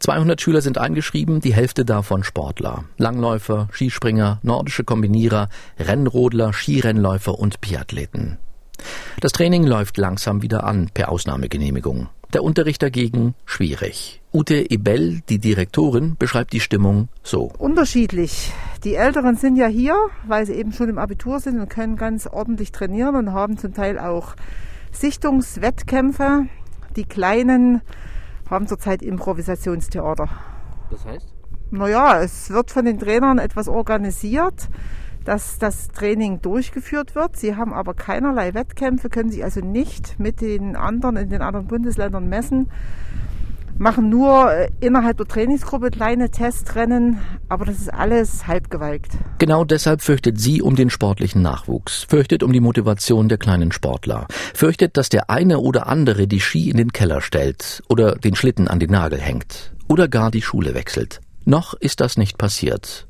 200 0.00 0.40
Schüler 0.40 0.62
sind 0.62 0.78
eingeschrieben, 0.78 1.40
die 1.40 1.54
Hälfte 1.54 1.84
davon 1.84 2.24
Sportler. 2.24 2.84
Langläufer, 2.98 3.68
Skispringer, 3.70 4.40
nordische 4.42 4.82
Kombinierer, 4.82 5.48
Rennrodler, 5.78 6.52
Skirennläufer 6.52 7.38
und 7.38 7.60
Biathleten. 7.60 8.38
Das 9.20 9.32
Training 9.32 9.64
läuft 9.64 9.98
langsam 9.98 10.42
wieder 10.42 10.64
an, 10.64 10.90
per 10.92 11.10
Ausnahmegenehmigung. 11.10 12.08
Der 12.32 12.42
Unterricht 12.42 12.82
dagegen 12.82 13.34
schwierig. 13.44 14.20
Ute 14.32 14.70
Ebel, 14.70 15.20
die 15.28 15.38
Direktorin, 15.38 16.16
beschreibt 16.18 16.52
die 16.52 16.60
Stimmung 16.60 17.08
so. 17.22 17.52
Unterschiedlich. 17.58 18.50
Die 18.84 18.96
Älteren 18.96 19.36
sind 19.36 19.54
ja 19.54 19.68
hier, 19.68 19.94
weil 20.26 20.44
sie 20.44 20.54
eben 20.54 20.72
schon 20.72 20.88
im 20.88 20.98
Abitur 20.98 21.38
sind 21.38 21.60
und 21.60 21.68
können 21.68 21.94
ganz 21.94 22.26
ordentlich 22.26 22.72
trainieren 22.72 23.14
und 23.14 23.32
haben 23.32 23.56
zum 23.56 23.72
Teil 23.72 23.96
auch 23.96 24.34
Sichtungswettkämpfe. 24.90 26.46
Die 26.96 27.04
Kleinen 27.04 27.82
haben 28.50 28.66
zurzeit 28.66 29.02
Improvisationstheater. 29.02 30.28
Das 30.90 31.04
heißt? 31.04 31.32
Naja, 31.70 32.20
es 32.20 32.50
wird 32.50 32.72
von 32.72 32.84
den 32.84 32.98
Trainern 32.98 33.38
etwas 33.38 33.68
organisiert, 33.68 34.68
dass 35.24 35.58
das 35.58 35.88
Training 35.88 36.42
durchgeführt 36.42 37.14
wird. 37.14 37.36
Sie 37.36 37.54
haben 37.54 37.72
aber 37.72 37.94
keinerlei 37.94 38.52
Wettkämpfe, 38.52 39.08
können 39.10 39.30
sich 39.30 39.44
also 39.44 39.60
nicht 39.60 40.18
mit 40.18 40.40
den 40.40 40.74
anderen 40.74 41.16
in 41.16 41.30
den 41.30 41.40
anderen 41.40 41.68
Bundesländern 41.68 42.28
messen 42.28 42.68
machen 43.78 44.08
nur 44.08 44.52
äh, 44.52 44.70
innerhalb 44.80 45.16
der 45.16 45.26
Trainingsgruppe 45.26 45.90
kleine 45.90 46.30
Testrennen, 46.30 47.18
aber 47.48 47.64
das 47.64 47.78
ist 47.78 47.92
alles 47.92 48.46
halbgewalkt. 48.46 49.12
Genau 49.38 49.64
deshalb 49.64 50.02
fürchtet 50.02 50.40
sie 50.40 50.62
um 50.62 50.76
den 50.76 50.90
sportlichen 50.90 51.42
Nachwuchs, 51.42 52.04
fürchtet 52.08 52.42
um 52.42 52.52
die 52.52 52.60
Motivation 52.60 53.28
der 53.28 53.38
kleinen 53.38 53.72
Sportler, 53.72 54.26
fürchtet, 54.54 54.96
dass 54.96 55.08
der 55.08 55.30
eine 55.30 55.58
oder 55.58 55.86
andere 55.86 56.26
die 56.26 56.40
Ski 56.40 56.70
in 56.70 56.76
den 56.76 56.92
Keller 56.92 57.20
stellt 57.20 57.82
oder 57.88 58.16
den 58.16 58.34
Schlitten 58.34 58.68
an 58.68 58.80
den 58.80 58.90
Nagel 58.90 59.20
hängt 59.20 59.72
oder 59.88 60.08
gar 60.08 60.30
die 60.30 60.42
Schule 60.42 60.74
wechselt. 60.74 61.20
Noch 61.44 61.74
ist 61.74 62.00
das 62.00 62.16
nicht 62.16 62.38
passiert. 62.38 63.06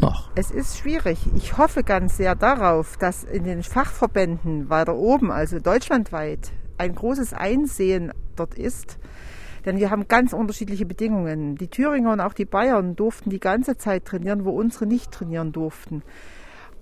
Noch. 0.00 0.30
Es 0.36 0.50
ist 0.50 0.78
schwierig. 0.78 1.18
Ich 1.36 1.58
hoffe 1.58 1.82
ganz 1.82 2.16
sehr 2.16 2.34
darauf, 2.34 2.96
dass 2.96 3.24
in 3.24 3.44
den 3.44 3.62
Fachverbänden 3.62 4.70
weiter 4.70 4.94
oben, 4.94 5.30
also 5.30 5.58
deutschlandweit, 5.58 6.50
ein 6.78 6.94
großes 6.94 7.34
Einsehen 7.34 8.12
dort 8.36 8.54
ist, 8.54 8.98
denn 9.64 9.78
wir 9.78 9.90
haben 9.90 10.08
ganz 10.08 10.32
unterschiedliche 10.32 10.86
Bedingungen. 10.86 11.56
Die 11.56 11.68
Thüringer 11.68 12.12
und 12.12 12.20
auch 12.20 12.34
die 12.34 12.44
Bayern 12.44 12.96
durften 12.96 13.30
die 13.30 13.40
ganze 13.40 13.76
Zeit 13.76 14.04
trainieren, 14.04 14.44
wo 14.44 14.50
unsere 14.50 14.86
nicht 14.86 15.12
trainieren 15.12 15.52
durften. 15.52 16.02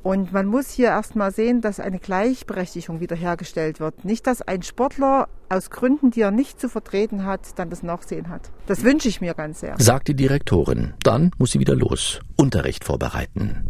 Und 0.02 0.32
man 0.32 0.46
muss 0.46 0.70
hier 0.70 0.88
erstmal 0.88 1.30
sehen, 1.30 1.60
dass 1.60 1.78
eine 1.78 1.98
Gleichberechtigung 1.98 3.00
wiederhergestellt 3.00 3.80
wird. 3.80 4.04
Nicht, 4.04 4.26
dass 4.26 4.40
ein 4.40 4.62
Sportler 4.62 5.28
aus 5.50 5.68
Gründen, 5.68 6.10
die 6.10 6.22
er 6.22 6.30
nicht 6.30 6.58
zu 6.58 6.70
vertreten 6.70 7.26
hat, 7.26 7.58
dann 7.58 7.68
das 7.68 7.82
Nachsehen 7.82 8.30
hat. 8.30 8.50
Das 8.66 8.82
wünsche 8.82 9.08
ich 9.08 9.20
mir 9.20 9.34
ganz 9.34 9.60
sehr. 9.60 9.74
Sagt 9.78 10.08
die 10.08 10.14
Direktorin. 10.14 10.94
Dann 11.02 11.32
muss 11.36 11.52
sie 11.52 11.60
wieder 11.60 11.76
los. 11.76 12.20
Unterricht 12.36 12.84
vorbereiten. 12.84 13.66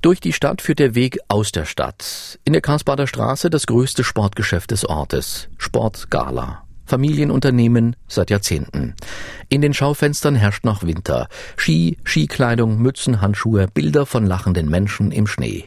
Durch 0.00 0.20
die 0.20 0.32
Stadt 0.32 0.60
führt 0.60 0.80
der 0.80 0.94
Weg 0.96 1.18
aus 1.28 1.52
der 1.52 1.64
Stadt. 1.64 2.38
In 2.44 2.52
der 2.52 2.60
Karlsbader 2.60 3.06
Straße 3.06 3.48
das 3.48 3.66
größte 3.66 4.02
Sportgeschäft 4.02 4.72
des 4.72 4.84
Ortes. 4.84 5.48
Sportgala. 5.56 6.63
Familienunternehmen 6.86 7.96
seit 8.08 8.30
Jahrzehnten. 8.30 8.94
In 9.48 9.60
den 9.60 9.74
Schaufenstern 9.74 10.34
herrscht 10.34 10.64
noch 10.64 10.82
Winter. 10.82 11.28
Ski, 11.56 11.98
Skikleidung, 12.04 12.80
Mützen, 12.80 13.20
Handschuhe, 13.20 13.68
Bilder 13.72 14.06
von 14.06 14.26
lachenden 14.26 14.68
Menschen 14.68 15.10
im 15.10 15.26
Schnee. 15.26 15.64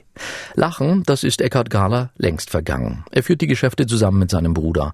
Lachen, 0.56 1.04
das 1.04 1.24
ist 1.24 1.42
Eckhard 1.42 1.70
Gahler 1.70 2.12
längst 2.18 2.50
vergangen. 2.50 3.06
Er 3.12 3.24
führt 3.24 3.42
die 3.42 3.48
Geschäfte 3.48 3.86
zusammen 3.86 4.20
mit 4.20 4.32
seinem 4.32 4.54
Bruder. 4.54 4.94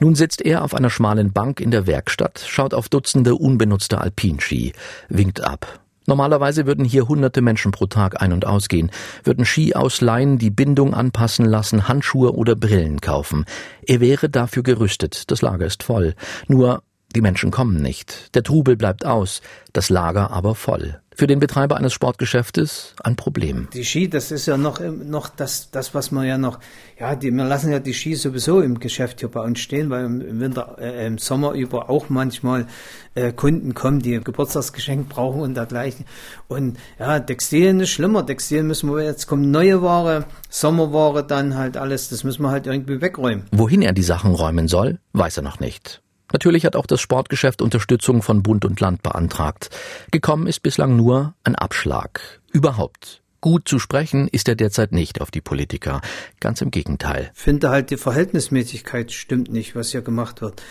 Nun 0.00 0.14
sitzt 0.14 0.42
er 0.42 0.64
auf 0.64 0.74
einer 0.74 0.90
schmalen 0.90 1.32
Bank 1.32 1.60
in 1.60 1.70
der 1.70 1.86
Werkstatt, 1.86 2.44
schaut 2.46 2.74
auf 2.74 2.88
Dutzende 2.88 3.34
unbenutzte 3.34 4.00
Alpinski, 4.00 4.72
winkt 5.08 5.42
ab. 5.42 5.81
Normalerweise 6.06 6.66
würden 6.66 6.84
hier 6.84 7.08
hunderte 7.08 7.40
Menschen 7.42 7.72
pro 7.72 7.86
Tag 7.86 8.20
ein- 8.20 8.32
und 8.32 8.46
ausgehen, 8.46 8.90
würden 9.24 9.44
Ski 9.44 9.74
ausleihen, 9.74 10.38
die 10.38 10.50
Bindung 10.50 10.94
anpassen 10.94 11.46
lassen, 11.46 11.88
Handschuhe 11.88 12.34
oder 12.34 12.56
Brillen 12.56 13.00
kaufen. 13.00 13.44
Er 13.86 14.00
wäre 14.00 14.28
dafür 14.28 14.62
gerüstet, 14.62 15.30
das 15.30 15.42
Lager 15.42 15.66
ist 15.66 15.82
voll. 15.82 16.14
Nur 16.48 16.82
die 17.12 17.20
Menschen 17.20 17.50
kommen 17.50 17.80
nicht, 17.80 18.34
der 18.34 18.42
Trubel 18.42 18.76
bleibt 18.76 19.04
aus, 19.04 19.42
das 19.72 19.90
Lager 19.90 20.30
aber 20.30 20.54
voll. 20.54 20.98
Für 21.14 21.26
den 21.26 21.40
Betreiber 21.40 21.76
eines 21.76 21.92
Sportgeschäftes 21.92 22.94
ein 23.04 23.16
Problem. 23.16 23.68
Die 23.74 23.84
Ski, 23.84 24.08
das 24.08 24.30
ist 24.30 24.46
ja 24.46 24.56
noch, 24.56 24.80
noch 24.80 25.28
das, 25.28 25.70
das, 25.70 25.94
was 25.94 26.10
man 26.10 26.26
ja 26.26 26.38
noch, 26.38 26.58
ja, 26.98 27.14
die, 27.14 27.30
wir 27.30 27.44
lassen 27.44 27.70
ja 27.70 27.80
die 27.80 27.92
Ski 27.92 28.14
sowieso 28.14 28.62
im 28.62 28.80
Geschäft 28.80 29.20
hier 29.20 29.28
bei 29.28 29.40
uns 29.40 29.60
stehen, 29.60 29.90
weil 29.90 30.06
im 30.06 30.40
Winter, 30.40 30.76
äh, 30.78 31.06
im 31.06 31.18
Sommer 31.18 31.52
über 31.52 31.90
auch 31.90 32.08
manchmal 32.08 32.66
äh, 33.14 33.32
Kunden 33.32 33.74
kommen, 33.74 34.00
die 34.00 34.20
Geburtstagsgeschenk 34.20 35.10
brauchen 35.10 35.42
und 35.42 35.54
dergleichen. 35.54 36.06
Und 36.48 36.78
ja, 36.98 37.20
Textilien 37.20 37.80
ist 37.80 37.90
schlimmer. 37.90 38.24
Textilien 38.24 38.66
müssen 38.66 38.90
wir 38.90 39.04
jetzt 39.04 39.26
kommen 39.26 39.50
neue 39.50 39.82
Ware, 39.82 40.24
Sommerware, 40.48 41.24
dann 41.24 41.56
halt 41.56 41.76
alles, 41.76 42.08
das 42.08 42.24
müssen 42.24 42.42
wir 42.42 42.50
halt 42.50 42.66
irgendwie 42.66 43.02
wegräumen. 43.02 43.44
Wohin 43.52 43.82
er 43.82 43.92
die 43.92 44.02
Sachen 44.02 44.34
räumen 44.34 44.66
soll, 44.66 44.98
weiß 45.12 45.36
er 45.36 45.42
noch 45.42 45.60
nicht. 45.60 46.00
Natürlich 46.32 46.64
hat 46.64 46.76
auch 46.76 46.86
das 46.86 47.00
Sportgeschäft 47.00 47.62
Unterstützung 47.62 48.22
von 48.22 48.42
Bund 48.42 48.64
und 48.64 48.80
Land 48.80 49.02
beantragt. 49.02 49.70
Gekommen 50.10 50.46
ist 50.46 50.60
bislang 50.60 50.96
nur 50.96 51.34
ein 51.44 51.54
Abschlag. 51.54 52.40
Überhaupt. 52.52 53.22
Gut 53.40 53.68
zu 53.68 53.80
sprechen 53.80 54.28
ist 54.28 54.48
er 54.48 54.54
derzeit 54.54 54.92
nicht 54.92 55.20
auf 55.20 55.32
die 55.32 55.40
Politiker. 55.40 56.00
Ganz 56.38 56.62
im 56.62 56.70
Gegenteil. 56.70 57.32
Ich 57.34 57.40
finde 57.40 57.70
halt, 57.70 57.90
die 57.90 57.96
Verhältnismäßigkeit 57.96 59.10
stimmt 59.10 59.50
nicht, 59.50 59.74
was 59.74 59.90
hier 59.90 60.02
gemacht 60.02 60.40
wird. 60.42 60.62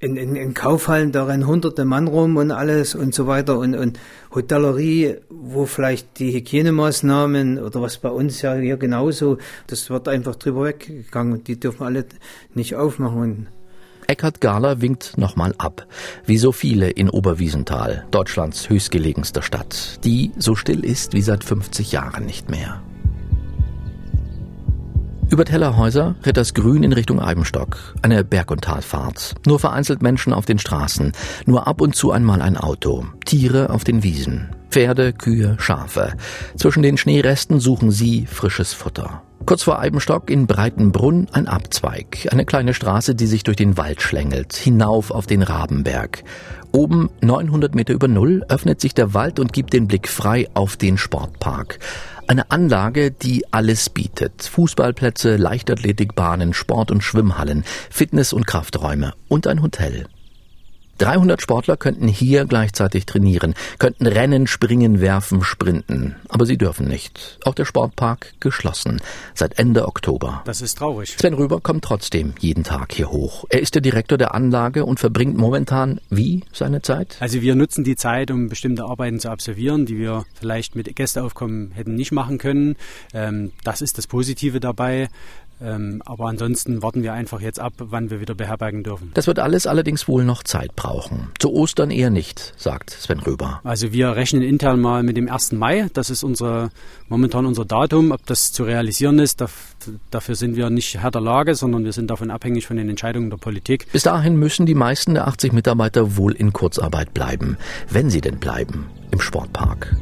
In, 0.00 0.16
in, 0.16 0.36
in 0.36 0.54
Kaufhallen, 0.54 1.12
da 1.12 1.24
rennen 1.24 1.46
hunderte 1.46 1.84
Mann 1.84 2.06
rum 2.06 2.36
und 2.36 2.50
alles 2.50 2.94
und 2.94 3.14
so 3.14 3.26
weiter 3.26 3.58
und, 3.58 3.74
und 3.74 3.98
Hotellerie, 4.32 5.16
wo 5.28 5.66
vielleicht 5.66 6.18
die 6.18 6.32
Hygienemaßnahmen 6.32 7.58
oder 7.58 7.82
was 7.82 7.98
bei 7.98 8.08
uns 8.08 8.42
ja 8.42 8.54
hier 8.54 8.76
genauso, 8.76 9.38
das 9.66 9.90
wird 9.90 10.08
einfach 10.08 10.36
drüber 10.36 10.64
weggegangen 10.64 11.42
die 11.44 11.58
dürfen 11.58 11.84
alle 11.84 12.04
nicht 12.54 12.76
aufmachen. 12.76 13.48
Eckhard 14.10 14.40
Gahler 14.40 14.80
winkt 14.80 15.18
nochmal 15.18 15.54
ab. 15.58 15.86
Wie 16.24 16.38
so 16.38 16.50
viele 16.50 16.88
in 16.88 17.10
Oberwiesenthal, 17.10 18.06
Deutschlands 18.10 18.70
höchstgelegenster 18.70 19.42
Stadt, 19.42 20.02
die 20.02 20.32
so 20.38 20.54
still 20.54 20.82
ist 20.82 21.12
wie 21.12 21.20
seit 21.20 21.44
50 21.44 21.92
Jahren 21.92 22.24
nicht 22.24 22.48
mehr. 22.48 22.80
Über 25.28 25.44
Tellerhäuser 25.44 26.14
ritt 26.24 26.38
das 26.38 26.54
Grün 26.54 26.84
in 26.84 26.94
Richtung 26.94 27.20
Eibenstock. 27.20 27.76
Eine 28.00 28.24
Berg- 28.24 28.50
und 28.50 28.62
Talfahrt. 28.62 29.34
Nur 29.44 29.58
vereinzelt 29.58 30.00
Menschen 30.00 30.32
auf 30.32 30.46
den 30.46 30.58
Straßen. 30.58 31.12
Nur 31.44 31.66
ab 31.66 31.82
und 31.82 31.94
zu 31.94 32.10
einmal 32.10 32.40
ein 32.40 32.56
Auto. 32.56 33.04
Tiere 33.26 33.68
auf 33.68 33.84
den 33.84 34.02
Wiesen. 34.02 34.48
Pferde, 34.70 35.12
Kühe, 35.12 35.56
Schafe. 35.58 36.14
Zwischen 36.56 36.82
den 36.82 36.96
Schneeresten 36.96 37.60
suchen 37.60 37.90
sie 37.90 38.26
frisches 38.26 38.72
Futter. 38.72 39.22
Kurz 39.46 39.62
vor 39.62 39.78
Eibenstock 39.78 40.30
in 40.30 40.46
Breitenbrunn 40.46 41.28
ein 41.32 41.48
Abzweig, 41.48 42.28
eine 42.30 42.44
kleine 42.44 42.74
Straße, 42.74 43.14
die 43.14 43.26
sich 43.26 43.44
durch 43.44 43.56
den 43.56 43.78
Wald 43.78 44.02
schlängelt, 44.02 44.54
hinauf 44.54 45.10
auf 45.10 45.26
den 45.26 45.42
Rabenberg. 45.42 46.22
Oben 46.70 47.08
900 47.22 47.74
Meter 47.74 47.94
über 47.94 48.08
Null 48.08 48.44
öffnet 48.48 48.80
sich 48.80 48.92
der 48.92 49.14
Wald 49.14 49.40
und 49.40 49.54
gibt 49.54 49.72
den 49.72 49.88
Blick 49.88 50.06
frei 50.06 50.48
auf 50.52 50.76
den 50.76 50.98
Sportpark. 50.98 51.78
Eine 52.26 52.50
Anlage, 52.50 53.10
die 53.10 53.50
alles 53.50 53.88
bietet. 53.88 54.42
Fußballplätze, 54.42 55.36
Leichtathletikbahnen, 55.36 56.52
Sport- 56.52 56.90
und 56.90 57.02
Schwimmhallen, 57.02 57.64
Fitness- 57.88 58.34
und 58.34 58.46
Krafträume 58.46 59.14
und 59.28 59.46
ein 59.46 59.62
Hotel. 59.62 60.08
300 60.98 61.40
Sportler 61.40 61.76
könnten 61.76 62.08
hier 62.08 62.44
gleichzeitig 62.44 63.06
trainieren, 63.06 63.54
könnten 63.78 64.06
rennen, 64.06 64.46
springen, 64.46 65.00
werfen, 65.00 65.42
sprinten. 65.42 66.16
Aber 66.28 66.44
sie 66.44 66.58
dürfen 66.58 66.88
nicht. 66.88 67.38
Auch 67.44 67.54
der 67.54 67.64
Sportpark 67.64 68.34
geschlossen. 68.40 69.00
Seit 69.34 69.58
Ende 69.58 69.86
Oktober. 69.86 70.42
Das 70.44 70.60
ist 70.60 70.78
traurig. 70.78 71.16
Sven 71.16 71.34
Rüber 71.34 71.60
kommt 71.60 71.84
trotzdem 71.84 72.34
jeden 72.40 72.64
Tag 72.64 72.92
hier 72.92 73.10
hoch. 73.10 73.44
Er 73.48 73.60
ist 73.60 73.74
der 73.74 73.82
Direktor 73.82 74.18
der 74.18 74.34
Anlage 74.34 74.84
und 74.84 75.00
verbringt 75.00 75.36
momentan 75.36 76.00
wie 76.10 76.42
seine 76.52 76.82
Zeit? 76.82 77.16
Also 77.20 77.40
wir 77.40 77.54
nutzen 77.54 77.84
die 77.84 77.96
Zeit, 77.96 78.30
um 78.30 78.48
bestimmte 78.48 78.84
Arbeiten 78.84 79.20
zu 79.20 79.30
absolvieren, 79.30 79.86
die 79.86 79.98
wir 79.98 80.24
vielleicht 80.34 80.74
mit 80.76 80.94
Gästeaufkommen 80.94 81.72
hätten 81.72 81.94
nicht 81.94 82.12
machen 82.12 82.38
können. 82.38 82.76
Ähm, 83.14 83.52
das 83.64 83.82
ist 83.82 83.98
das 83.98 84.06
Positive 84.06 84.60
dabei. 84.60 85.08
Ähm, 85.60 86.02
aber 86.04 86.26
ansonsten 86.26 86.82
warten 86.82 87.02
wir 87.02 87.12
einfach 87.12 87.40
jetzt 87.40 87.58
ab, 87.58 87.72
wann 87.78 88.10
wir 88.10 88.20
wieder 88.20 88.34
beherbergen 88.34 88.84
dürfen. 88.84 89.10
Das 89.14 89.26
wird 89.26 89.38
alles 89.38 89.66
allerdings 89.66 90.06
wohl 90.06 90.24
noch 90.24 90.42
Zeit 90.44 90.76
brauchen. 90.76 91.30
Zu 91.38 91.52
Ostern 91.52 91.90
eher 91.90 92.10
nicht, 92.10 92.54
sagt 92.56 92.90
Sven 92.90 93.20
Röber. 93.20 93.60
Also 93.64 93.92
wir 93.92 94.14
rechnen 94.14 94.42
intern 94.42 94.80
mal 94.80 95.02
mit 95.02 95.16
dem 95.16 95.28
1. 95.28 95.52
Mai. 95.52 95.88
Das 95.92 96.10
ist 96.10 96.22
unsere, 96.22 96.70
momentan 97.08 97.46
unser 97.46 97.64
Datum. 97.64 98.12
Ob 98.12 98.24
das 98.26 98.52
zu 98.52 98.64
realisieren 98.64 99.18
ist, 99.18 99.42
dafür 100.10 100.34
sind 100.34 100.56
wir 100.56 100.70
nicht 100.70 100.98
Herr 101.00 101.10
der 101.10 101.20
Lage, 101.20 101.54
sondern 101.54 101.84
wir 101.84 101.92
sind 101.92 102.10
davon 102.10 102.30
abhängig 102.30 102.66
von 102.66 102.76
den 102.76 102.88
Entscheidungen 102.88 103.30
der 103.30 103.38
Politik. 103.38 103.90
Bis 103.92 104.04
dahin 104.04 104.36
müssen 104.36 104.66
die 104.66 104.74
meisten 104.74 105.14
der 105.14 105.26
80 105.26 105.52
Mitarbeiter 105.52 106.16
wohl 106.16 106.34
in 106.34 106.52
Kurzarbeit 106.52 107.14
bleiben, 107.14 107.56
wenn 107.90 108.10
sie 108.10 108.20
denn 108.20 108.38
bleiben, 108.38 108.86
im 109.10 109.20
Sportpark. 109.20 109.96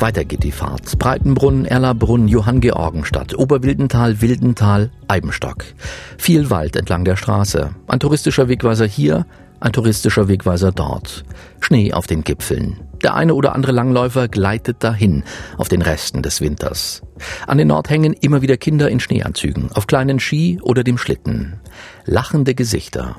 Weiter 0.00 0.24
geht 0.24 0.44
die 0.44 0.52
Fahrt. 0.52 0.98
Breitenbrunn, 0.98 1.64
Erlabrunn, 1.66 2.26
Johanngeorgenstadt, 2.26 3.38
Oberwildental, 3.38 4.20
Wildental, 4.20 4.90
Eibenstock. 5.08 5.64
Viel 6.16 6.48
Wald 6.50 6.76
entlang 6.76 7.04
der 7.04 7.16
Straße. 7.16 7.70
Ein 7.86 8.00
touristischer 8.00 8.48
Wegweiser 8.48 8.86
hier, 8.86 9.26
ein 9.60 9.72
touristischer 9.72 10.28
Wegweiser 10.28 10.72
dort. 10.72 11.24
Schnee 11.60 11.92
auf 11.92 12.06
den 12.06 12.24
Gipfeln. 12.24 12.80
Der 13.02 13.14
eine 13.14 13.34
oder 13.34 13.54
andere 13.54 13.72
Langläufer 13.72 14.28
gleitet 14.28 14.82
dahin, 14.82 15.24
auf 15.58 15.68
den 15.68 15.82
Resten 15.82 16.22
des 16.22 16.40
Winters. 16.40 17.02
An 17.46 17.58
den 17.58 17.68
Nordhängen 17.68 18.14
immer 18.14 18.42
wieder 18.42 18.56
Kinder 18.56 18.88
in 18.88 19.00
Schneeanzügen, 19.00 19.70
auf 19.72 19.86
kleinen 19.86 20.20
Ski 20.20 20.58
oder 20.62 20.82
dem 20.82 20.98
Schlitten. 20.98 21.60
Lachende 22.06 22.54
Gesichter. 22.54 23.16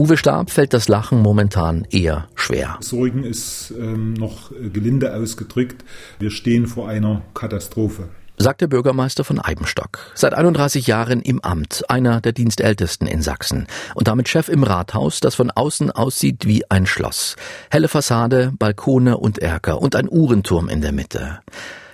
Uwe 0.00 0.16
Stab 0.16 0.52
fällt 0.52 0.74
das 0.74 0.86
Lachen 0.86 1.22
momentan 1.22 1.84
eher 1.90 2.28
schwer. 2.36 2.76
Sorgen 2.78 3.24
ist 3.24 3.74
ähm, 3.76 4.14
noch 4.14 4.52
gelinde 4.72 5.12
ausgedrückt. 5.12 5.84
Wir 6.20 6.30
stehen 6.30 6.68
vor 6.68 6.88
einer 6.88 7.22
Katastrophe 7.34 8.08
sagt 8.38 8.60
der 8.60 8.68
Bürgermeister 8.68 9.24
von 9.24 9.40
Eibenstock. 9.40 10.12
Seit 10.14 10.34
31 10.34 10.86
Jahren 10.86 11.20
im 11.20 11.40
Amt, 11.42 11.84
einer 11.88 12.20
der 12.20 12.32
Dienstältesten 12.32 13.06
in 13.06 13.22
Sachsen 13.22 13.66
und 13.94 14.08
damit 14.08 14.28
Chef 14.28 14.48
im 14.48 14.62
Rathaus, 14.62 15.20
das 15.20 15.34
von 15.34 15.50
außen 15.50 15.90
aussieht 15.90 16.46
wie 16.46 16.70
ein 16.70 16.86
Schloss. 16.86 17.36
Helle 17.70 17.88
Fassade, 17.88 18.52
Balkone 18.58 19.18
und 19.18 19.38
Erker 19.38 19.80
und 19.80 19.96
ein 19.96 20.08
Uhrenturm 20.08 20.68
in 20.68 20.80
der 20.80 20.92
Mitte. 20.92 21.40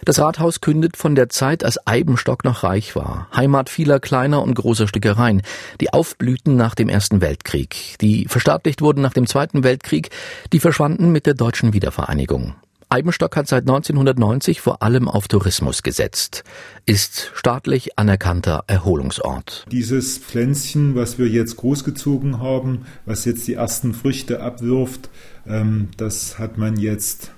Das 0.05 0.19
Rathaus 0.19 0.61
kündet 0.61 0.99
von 0.99 1.15
der 1.15 1.31
Zeit, 1.31 1.65
als 1.65 1.87
Eibenstock 1.87 2.45
noch 2.45 2.63
reich 2.63 2.95
war, 2.95 3.27
Heimat 3.35 3.71
vieler 3.71 4.01
kleiner 4.01 4.43
und 4.43 4.55
großer 4.55 4.87
Stickereien, 4.87 5.41
die 5.81 5.95
aufblühten 5.95 6.57
nach 6.57 6.75
dem 6.75 6.91
Ersten 6.91 7.23
Weltkrieg, 7.23 7.97
die 8.03 8.27
verstaatlicht 8.29 8.83
wurden 8.83 9.01
nach 9.01 9.15
dem 9.15 9.27
Zweiten 9.27 9.65
Weltkrieg, 9.65 10.11
die 10.53 10.61
verschwanden 10.61 11.11
mit 11.11 11.25
der 11.25 11.33
deutschen 11.33 11.73
Wiedervereinigung. 11.73 12.55
Eibenstock 12.95 13.37
hat 13.37 13.49
seit 13.49 13.65
1990 13.65 14.61
vor 14.61 14.81
allem 14.81 15.09
auf 15.09 15.27
Tourismus 15.27 15.83
gesetzt, 15.83 16.45
ist 16.87 17.33
staatlich 17.35 17.99
anerkannter 17.99 18.63
Erholungsort. 18.69 19.65
Dieses 19.73 20.19
Pflänzchen, 20.19 20.95
was 20.95 21.19
wir 21.19 21.27
jetzt 21.27 21.57
großgezogen 21.57 22.41
haben, 22.41 22.87
was 23.05 23.25
jetzt 23.25 23.49
die 23.49 23.55
ersten 23.55 23.95
Früchte 23.95 24.41
abwirft, 24.41 25.11
ähm, 25.45 25.89
das 25.97 26.39
hat 26.39 26.57
man 26.57 26.79
jetzt 26.79 27.33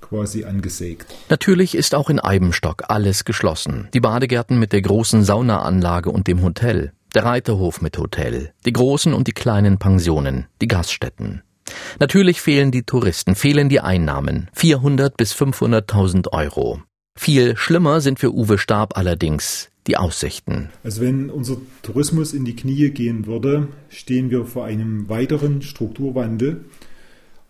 quasi 0.00 0.44
angesägt. 0.44 1.06
Natürlich 1.28 1.76
ist 1.76 1.94
auch 1.94 2.10
in 2.10 2.18
Eibenstock 2.18 2.82
alles 2.88 3.24
geschlossen. 3.24 3.88
Die 3.94 4.00
Badegärten 4.00 4.58
mit 4.58 4.72
der 4.72 4.82
großen 4.82 5.22
Saunaanlage 5.22 6.10
und 6.10 6.26
dem 6.26 6.42
Hotel, 6.42 6.92
der 7.14 7.24
Reiterhof 7.24 7.80
mit 7.80 7.96
Hotel, 7.96 8.52
die 8.64 8.72
großen 8.72 9.14
und 9.14 9.28
die 9.28 9.32
kleinen 9.32 9.78
Pensionen, 9.78 10.46
die 10.60 10.66
Gaststätten. 10.66 11.42
Natürlich 11.98 12.40
fehlen 12.40 12.70
die 12.70 12.82
Touristen, 12.82 13.34
fehlen 13.34 13.68
die 13.68 13.80
Einnahmen, 13.80 14.48
400 14.54 15.16
bis 15.16 15.34
500.000 15.34 16.32
Euro. 16.32 16.82
Viel 17.18 17.56
schlimmer 17.56 18.00
sind 18.00 18.18
für 18.18 18.34
Uwe 18.34 18.58
Stab 18.58 18.96
allerdings 18.96 19.70
die 19.86 19.96
Aussichten. 19.96 20.70
Also 20.82 21.00
wenn 21.00 21.30
unser 21.30 21.56
Tourismus 21.82 22.32
in 22.32 22.44
die 22.44 22.56
Knie 22.56 22.90
gehen 22.90 23.26
würde, 23.26 23.68
stehen 23.88 24.30
wir 24.30 24.44
vor 24.44 24.64
einem 24.64 25.08
weiteren 25.08 25.62
Strukturwandel 25.62 26.64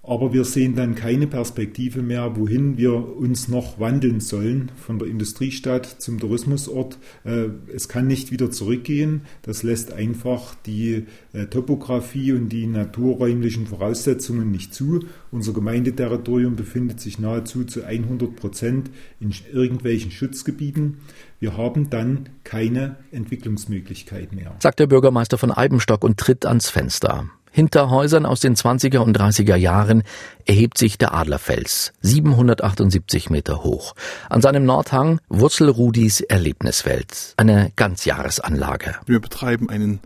aber 0.06 0.32
wir 0.32 0.44
sehen 0.44 0.74
dann 0.74 0.94
keine 0.94 1.26
Perspektive 1.26 2.00
mehr, 2.00 2.36
wohin 2.36 2.78
wir 2.78 3.16
uns 3.16 3.48
noch 3.48 3.80
wandeln 3.80 4.20
sollen 4.20 4.70
von 4.76 4.98
der 4.98 5.08
Industriestadt 5.08 5.86
zum 5.86 6.20
Tourismusort. 6.20 6.98
Äh, 7.24 7.48
es 7.74 7.88
kann 7.88 8.06
nicht 8.06 8.30
wieder 8.30 8.50
zurückgehen. 8.50 9.22
Das 9.42 9.62
lässt 9.62 9.92
einfach 9.92 10.54
die 10.66 11.06
äh, 11.32 11.46
Topografie 11.46 12.32
und 12.32 12.50
die 12.50 12.66
naturräumlichen 12.66 13.66
Voraussetzungen 13.66 14.50
nicht 14.50 14.74
zu. 14.74 15.00
Unser 15.32 15.52
Gemeindeterritorium 15.52 16.56
befindet 16.56 17.00
sich 17.00 17.18
nahezu 17.18 17.64
zu 17.64 17.84
100 17.84 18.36
Prozent 18.36 18.90
in 19.20 19.32
irgendwelchen 19.52 20.10
Schutzgebieten. 20.10 20.98
Wir 21.40 21.56
haben 21.56 21.90
dann 21.90 22.28
keine 22.44 22.96
Entwicklungsmöglichkeit 23.10 24.32
mehr. 24.32 24.54
Sagt 24.60 24.78
der 24.78 24.86
Bürgermeister 24.86 25.36
von 25.36 25.50
Eibenstock 25.50 26.04
und 26.04 26.16
tritt 26.18 26.46
ans 26.46 26.70
Fenster. 26.70 27.28
Hinter 27.56 27.88
Häusern 27.88 28.26
aus 28.26 28.40
den 28.40 28.54
20er 28.54 28.98
und 28.98 29.18
30er 29.18 29.56
Jahren 29.56 30.02
erhebt 30.44 30.76
sich 30.76 30.98
der 30.98 31.14
Adlerfels, 31.14 31.94
778 32.02 33.30
Meter 33.30 33.64
hoch. 33.64 33.94
An 34.28 34.42
seinem 34.42 34.66
Nordhang 34.66 35.22
Wurzelrudis 35.30 36.20
Erlebniswelt, 36.20 37.32
eine 37.38 37.72
Ganzjahresanlage. 37.74 38.96
Wir 39.06 39.20
betreiben 39.20 39.70
einen, 39.70 40.00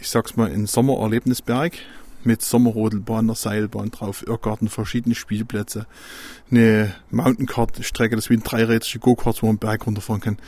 ich 0.00 0.10
sag's 0.10 0.34
mal, 0.34 0.50
einen 0.50 0.66
Sommererlebnisberg 0.66 1.74
mit 2.26 2.42
Sommerrodelbahn, 2.42 3.26
einer 3.26 3.34
Seilbahn 3.34 3.90
drauf, 3.90 4.24
Irrgarten, 4.26 4.68
verschiedene 4.68 5.14
Spielplätze, 5.14 5.86
eine 6.50 6.94
Mountaincar-Strecke, 7.10 8.16
das 8.16 8.26
ist 8.26 8.30
wie 8.30 8.34
ein 8.34 8.42
dreirädrige 8.42 8.98
Go-Kart, 8.98 9.42
wo 9.42 9.46
man 9.46 9.52
einen 9.52 9.58
Berg 9.58 9.86
runterfahren 9.86 10.20
kann. 10.20 10.38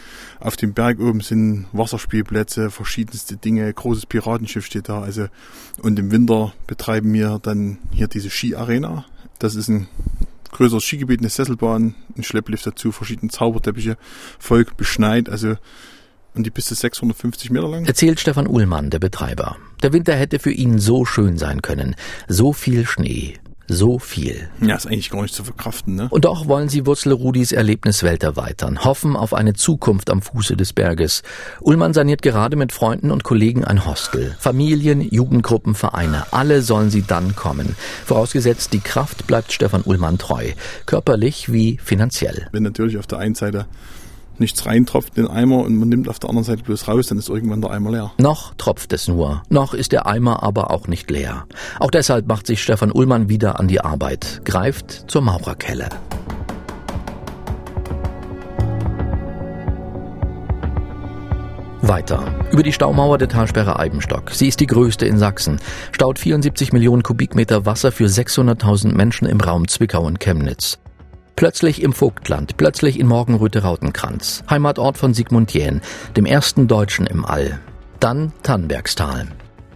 Auf 0.40 0.56
dem 0.56 0.74
Berg 0.74 1.00
oben 1.00 1.20
sind 1.20 1.66
Wasserspielplätze, 1.72 2.70
verschiedenste 2.70 3.36
Dinge, 3.36 3.72
großes 3.72 4.06
Piratenschiff 4.06 4.66
steht 4.66 4.88
da, 4.88 5.02
also, 5.02 5.28
und 5.82 5.98
im 5.98 6.10
Winter 6.10 6.52
betreiben 6.66 7.12
wir 7.12 7.38
dann 7.40 7.78
hier 7.92 8.08
diese 8.08 8.30
Ski-Arena. 8.30 9.06
Das 9.38 9.54
ist 9.54 9.68
ein 9.68 9.88
größeres 10.50 10.84
Skigebiet, 10.84 11.20
eine 11.20 11.28
Sesselbahn, 11.28 11.94
ein 12.16 12.22
Schlepplift 12.24 12.66
dazu, 12.66 12.92
verschiedene 12.92 13.30
Zauberteppiche, 13.30 13.96
Volk 14.38 14.76
beschneit, 14.76 15.28
also 15.28 15.56
und 16.34 16.44
die 16.44 16.50
Piste 16.50 16.74
650 16.74 17.50
Meter 17.50 17.68
lang. 17.68 17.84
Erzählt 17.84 18.20
Stefan 18.20 18.46
Uhlmann, 18.46 18.90
der 18.90 18.98
Betreiber. 18.98 19.56
Der 19.82 19.92
Winter 19.92 20.14
hätte 20.14 20.38
für 20.38 20.52
ihn 20.52 20.78
so 20.78 21.04
schön 21.04 21.38
sein 21.38 21.62
können. 21.62 21.96
So 22.28 22.52
viel 22.52 22.86
Schnee. 22.86 23.38
So 23.70 23.98
viel. 23.98 24.48
Ja, 24.62 24.76
ist 24.76 24.86
eigentlich 24.86 25.10
gar 25.10 25.20
nicht 25.20 25.34
zu 25.34 25.44
verkraften, 25.44 25.94
ne? 25.94 26.08
Und 26.08 26.24
doch 26.24 26.48
wollen 26.48 26.70
sie 26.70 26.86
Wurzelrudis 26.86 27.52
Erlebniswelt 27.52 28.22
erweitern, 28.22 28.82
hoffen 28.82 29.14
auf 29.14 29.34
eine 29.34 29.52
Zukunft 29.52 30.08
am 30.08 30.22
Fuße 30.22 30.56
des 30.56 30.72
Berges. 30.72 31.22
Ullmann 31.60 31.92
saniert 31.92 32.22
gerade 32.22 32.56
mit 32.56 32.72
Freunden 32.72 33.10
und 33.10 33.24
Kollegen 33.24 33.66
ein 33.66 33.84
Hostel. 33.84 34.34
Familien, 34.38 35.02
Jugendgruppen, 35.02 35.74
Vereine, 35.74 36.24
alle 36.30 36.62
sollen 36.62 36.88
sie 36.88 37.02
dann 37.02 37.36
kommen. 37.36 37.76
Vorausgesetzt, 38.06 38.72
die 38.72 38.80
Kraft 38.80 39.26
bleibt 39.26 39.52
Stefan 39.52 39.82
Ullmann 39.82 40.16
treu. 40.16 40.52
Körperlich 40.86 41.52
wie 41.52 41.76
finanziell. 41.76 42.48
Wenn 42.52 42.62
natürlich 42.62 42.96
auf 42.96 43.06
der 43.06 43.18
einen 43.18 43.34
Seite 43.34 43.66
nichts 44.40 44.66
reintropft 44.66 45.16
in 45.16 45.24
den 45.24 45.30
Eimer 45.30 45.58
und 45.64 45.76
man 45.76 45.88
nimmt 45.88 46.08
auf 46.08 46.18
der 46.18 46.30
anderen 46.30 46.44
Seite 46.44 46.62
bloß 46.62 46.88
raus, 46.88 47.08
dann 47.08 47.18
ist 47.18 47.28
irgendwann 47.28 47.60
der 47.60 47.70
Eimer 47.70 47.90
leer. 47.90 48.12
Noch 48.18 48.54
tropft 48.54 48.92
es 48.92 49.08
nur. 49.08 49.42
Noch 49.48 49.74
ist 49.74 49.92
der 49.92 50.06
Eimer 50.06 50.42
aber 50.42 50.70
auch 50.70 50.88
nicht 50.88 51.10
leer. 51.10 51.46
Auch 51.80 51.90
deshalb 51.90 52.26
macht 52.26 52.46
sich 52.46 52.62
Stefan 52.62 52.92
Ullmann 52.92 53.28
wieder 53.28 53.58
an 53.58 53.68
die 53.68 53.80
Arbeit, 53.80 54.42
greift 54.44 55.04
zur 55.08 55.22
Maurerkelle. 55.22 55.88
Weiter. 61.80 62.34
Über 62.50 62.62
die 62.62 62.72
Staumauer 62.72 63.18
der 63.18 63.28
Talsperre 63.28 63.78
Eibenstock. 63.78 64.30
Sie 64.32 64.48
ist 64.48 64.60
die 64.60 64.66
größte 64.66 65.06
in 65.06 65.18
Sachsen. 65.18 65.58
Staut 65.92 66.18
74 66.18 66.72
Millionen 66.72 67.02
Kubikmeter 67.02 67.66
Wasser 67.66 67.92
für 67.92 68.06
600.000 68.06 68.94
Menschen 68.94 69.28
im 69.28 69.40
Raum 69.40 69.68
Zwickau 69.68 70.04
und 70.04 70.20
Chemnitz. 70.20 70.78
Plötzlich 71.38 71.82
im 71.82 71.92
Vogtland, 71.92 72.56
plötzlich 72.56 72.98
in 72.98 73.06
Morgenröte-Rautenkranz, 73.06 74.42
Heimatort 74.50 74.98
von 74.98 75.14
Sigmund 75.14 75.54
Jähn, 75.54 75.82
dem 76.16 76.26
ersten 76.26 76.66
Deutschen 76.66 77.06
im 77.06 77.24
All. 77.24 77.60
Dann 78.00 78.32
Tannbergstal. 78.42 79.28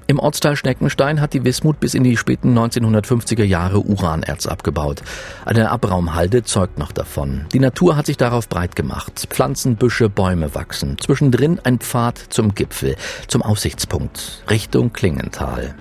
Im 0.08 0.18
Ortsteil 0.18 0.56
Schneckenstein 0.56 1.20
hat 1.20 1.34
die 1.34 1.44
Wismut 1.44 1.78
bis 1.78 1.94
in 1.94 2.02
die 2.02 2.16
späten 2.16 2.58
1950er 2.58 3.44
Jahre 3.44 3.78
Uranerz 3.78 4.46
abgebaut. 4.46 5.04
Eine 5.44 5.70
Abraumhalde 5.70 6.42
zeugt 6.42 6.80
noch 6.80 6.90
davon. 6.90 7.46
Die 7.52 7.60
Natur 7.60 7.94
hat 7.94 8.06
sich 8.06 8.16
darauf 8.16 8.48
breit 8.48 8.74
gemacht. 8.74 9.28
Pflanzen, 9.30 9.76
Büsche, 9.76 10.08
Bäume 10.08 10.56
wachsen. 10.56 10.96
Zwischendrin 10.98 11.60
ein 11.62 11.78
Pfad 11.78 12.18
zum 12.18 12.56
Gipfel, 12.56 12.96
zum 13.28 13.40
Aussichtspunkt, 13.40 14.42
Richtung 14.50 14.92
Klingenthal. 14.92 15.76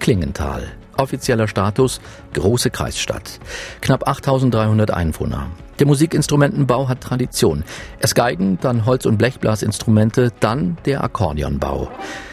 Klingenthal. 0.00 0.64
Offizieller 1.00 1.48
Status 1.48 2.00
große 2.34 2.70
Kreisstadt. 2.70 3.40
Knapp 3.80 4.06
8300 4.06 4.90
Einwohner. 4.90 5.48
Der 5.78 5.86
Musikinstrumentenbau 5.86 6.88
hat 6.88 7.00
Tradition. 7.00 7.64
Erst 8.00 8.14
Geigen, 8.14 8.58
dann 8.60 8.84
Holz- 8.84 9.06
und 9.06 9.16
Blechblasinstrumente, 9.16 10.30
dann 10.38 10.76
der 10.84 11.02
Akkordeonbau. 11.02 11.90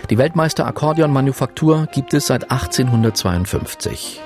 Die 0.10 0.18
Weltmeister 0.18 0.68
Akkordeonmanufaktur 0.68 1.88
gibt 1.94 2.14
es 2.14 2.28
seit 2.28 2.52
1852. 2.52 4.22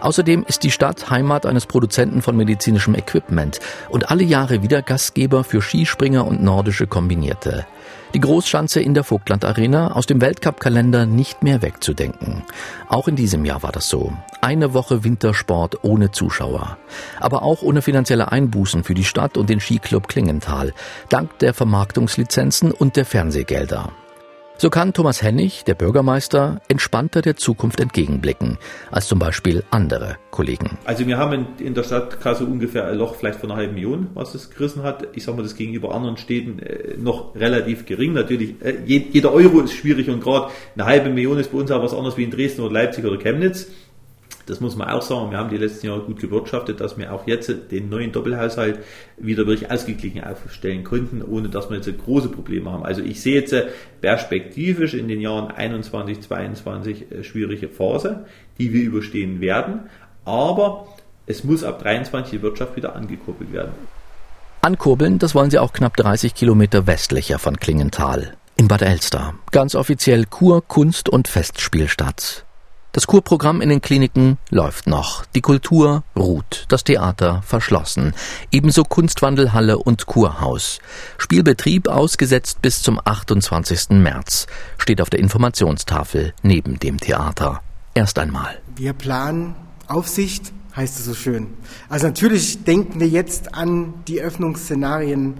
Außerdem 0.00 0.44
ist 0.46 0.62
die 0.62 0.70
Stadt 0.70 1.10
Heimat 1.10 1.46
eines 1.46 1.66
Produzenten 1.66 2.22
von 2.22 2.36
medizinischem 2.36 2.94
Equipment 2.94 3.60
und 3.90 4.10
alle 4.10 4.24
Jahre 4.24 4.62
wieder 4.62 4.82
Gastgeber 4.82 5.44
für 5.44 5.62
Skispringer 5.62 6.26
und 6.26 6.42
nordische 6.42 6.86
Kombinierte. 6.86 7.66
Die 8.14 8.20
Großschanze 8.20 8.82
in 8.82 8.92
der 8.92 9.04
Vogtland 9.04 9.42
Arena 9.44 9.92
aus 9.92 10.04
dem 10.04 10.20
Weltcup-Kalender 10.20 11.06
nicht 11.06 11.42
mehr 11.42 11.62
wegzudenken. 11.62 12.42
Auch 12.88 13.08
in 13.08 13.16
diesem 13.16 13.46
Jahr 13.46 13.62
war 13.62 13.72
das 13.72 13.88
so. 13.88 14.12
Eine 14.42 14.74
Woche 14.74 15.02
Wintersport 15.02 15.82
ohne 15.82 16.10
Zuschauer. 16.10 16.76
Aber 17.20 17.42
auch 17.42 17.62
ohne 17.62 17.80
finanzielle 17.80 18.30
Einbußen 18.30 18.84
für 18.84 18.94
die 18.94 19.04
Stadt 19.04 19.38
und 19.38 19.48
den 19.48 19.60
Skiclub 19.60 20.08
Klingenthal. 20.08 20.74
Dank 21.08 21.38
der 21.38 21.54
Vermarktungslizenzen 21.54 22.70
und 22.70 22.96
der 22.96 23.06
Fernsehgelder. 23.06 23.92
So 24.62 24.70
kann 24.70 24.92
Thomas 24.92 25.22
Hennig, 25.22 25.64
der 25.64 25.74
Bürgermeister, 25.74 26.60
entspannter 26.68 27.20
der 27.20 27.34
Zukunft 27.34 27.80
entgegenblicken 27.80 28.58
als 28.92 29.08
zum 29.08 29.18
Beispiel 29.18 29.64
andere 29.72 30.18
Kollegen. 30.30 30.78
Also 30.84 31.04
wir 31.04 31.18
haben 31.18 31.48
in 31.58 31.74
der 31.74 31.82
Stadt 31.82 32.20
Kassel 32.20 32.46
ungefähr 32.46 32.86
ein 32.86 32.96
Loch 32.96 33.16
vielleicht 33.16 33.40
von 33.40 33.50
einer 33.50 33.58
halben 33.58 33.74
Million, 33.74 34.10
was 34.14 34.36
es 34.36 34.50
gerissen 34.50 34.84
hat. 34.84 35.08
Ich 35.14 35.24
sage 35.24 35.36
mal, 35.36 35.42
das 35.42 35.56
gegenüber 35.56 35.92
anderen 35.92 36.16
Städten 36.16 36.60
äh, 36.60 36.96
noch 36.96 37.34
relativ 37.34 37.86
gering. 37.86 38.12
Natürlich, 38.12 38.54
äh, 38.62 38.76
jeder 38.86 39.32
Euro 39.32 39.62
ist 39.62 39.72
schwierig 39.72 40.08
und 40.08 40.22
gerade 40.22 40.52
eine 40.76 40.86
halbe 40.86 41.10
Million 41.10 41.40
ist 41.40 41.50
bei 41.50 41.58
uns 41.58 41.72
auch 41.72 41.82
was 41.82 41.92
anderes 41.92 42.16
wie 42.16 42.22
in 42.22 42.30
Dresden 42.30 42.62
oder 42.62 42.72
Leipzig 42.72 43.04
oder 43.04 43.18
Chemnitz. 43.18 43.66
Das 44.46 44.60
muss 44.60 44.76
man 44.76 44.88
auch 44.88 45.02
sagen. 45.02 45.30
Wir 45.30 45.38
haben 45.38 45.50
die 45.50 45.56
letzten 45.56 45.86
Jahre 45.86 46.00
gut 46.00 46.20
gewirtschaftet, 46.20 46.80
dass 46.80 46.98
wir 46.98 47.12
auch 47.12 47.26
jetzt 47.26 47.52
den 47.70 47.88
neuen 47.88 48.12
Doppelhaushalt 48.12 48.80
wieder 49.16 49.46
wirklich 49.46 49.70
ausgeglichen 49.70 50.22
aufstellen 50.24 50.84
konnten, 50.84 51.22
ohne 51.22 51.48
dass 51.48 51.70
wir 51.70 51.76
jetzt 51.76 51.90
große 51.98 52.28
Probleme 52.28 52.70
haben. 52.70 52.84
Also 52.84 53.02
ich 53.02 53.20
sehe 53.20 53.40
jetzt 53.40 53.54
perspektivisch 54.00 54.94
in 54.94 55.08
den 55.08 55.20
Jahren 55.20 55.50
21, 55.50 56.20
22 56.22 57.06
eine 57.10 57.24
schwierige 57.24 57.68
Phase, 57.68 58.26
die 58.58 58.72
wir 58.72 58.82
überstehen 58.82 59.40
werden. 59.40 59.80
Aber 60.24 60.88
es 61.26 61.44
muss 61.44 61.64
ab 61.64 61.80
23 61.82 62.38
die 62.38 62.42
Wirtschaft 62.42 62.76
wieder 62.76 62.96
angekurbelt 62.96 63.52
werden. 63.52 63.72
Ankurbeln, 64.60 65.18
das 65.18 65.34
wollen 65.34 65.50
sie 65.50 65.58
auch 65.58 65.72
knapp 65.72 65.96
30 65.96 66.34
Kilometer 66.34 66.86
westlicher 66.86 67.38
von 67.38 67.56
Klingenthal. 67.56 68.34
In 68.56 68.68
Bad 68.68 68.82
Elster. 68.82 69.34
Ganz 69.50 69.74
offiziell 69.74 70.24
Kur-, 70.26 70.62
Kunst- 70.62 71.08
und 71.08 71.26
Festspielstadt. 71.26 72.44
Das 72.94 73.06
Kurprogramm 73.06 73.62
in 73.62 73.70
den 73.70 73.80
Kliniken 73.80 74.36
läuft 74.50 74.86
noch. 74.86 75.24
Die 75.34 75.40
Kultur 75.40 76.04
ruht. 76.14 76.66
Das 76.68 76.84
Theater 76.84 77.40
verschlossen. 77.42 78.12
Ebenso 78.50 78.84
Kunstwandelhalle 78.84 79.78
und 79.78 80.04
Kurhaus. 80.04 80.78
Spielbetrieb 81.16 81.88
ausgesetzt 81.88 82.60
bis 82.60 82.82
zum 82.82 83.00
28. 83.02 83.92
März. 83.92 84.46
Steht 84.76 85.00
auf 85.00 85.08
der 85.08 85.20
Informationstafel 85.20 86.34
neben 86.42 86.78
dem 86.78 87.00
Theater. 87.00 87.62
Erst 87.94 88.18
einmal. 88.18 88.60
Wir 88.76 88.92
planen 88.92 89.54
Aufsicht, 89.86 90.52
heißt 90.76 90.98
es 90.98 91.06
so 91.06 91.14
schön. 91.14 91.46
Also 91.88 92.08
natürlich 92.08 92.64
denken 92.64 93.00
wir 93.00 93.08
jetzt 93.08 93.54
an 93.54 93.94
die 94.06 94.20
Öffnungsszenarien 94.20 95.38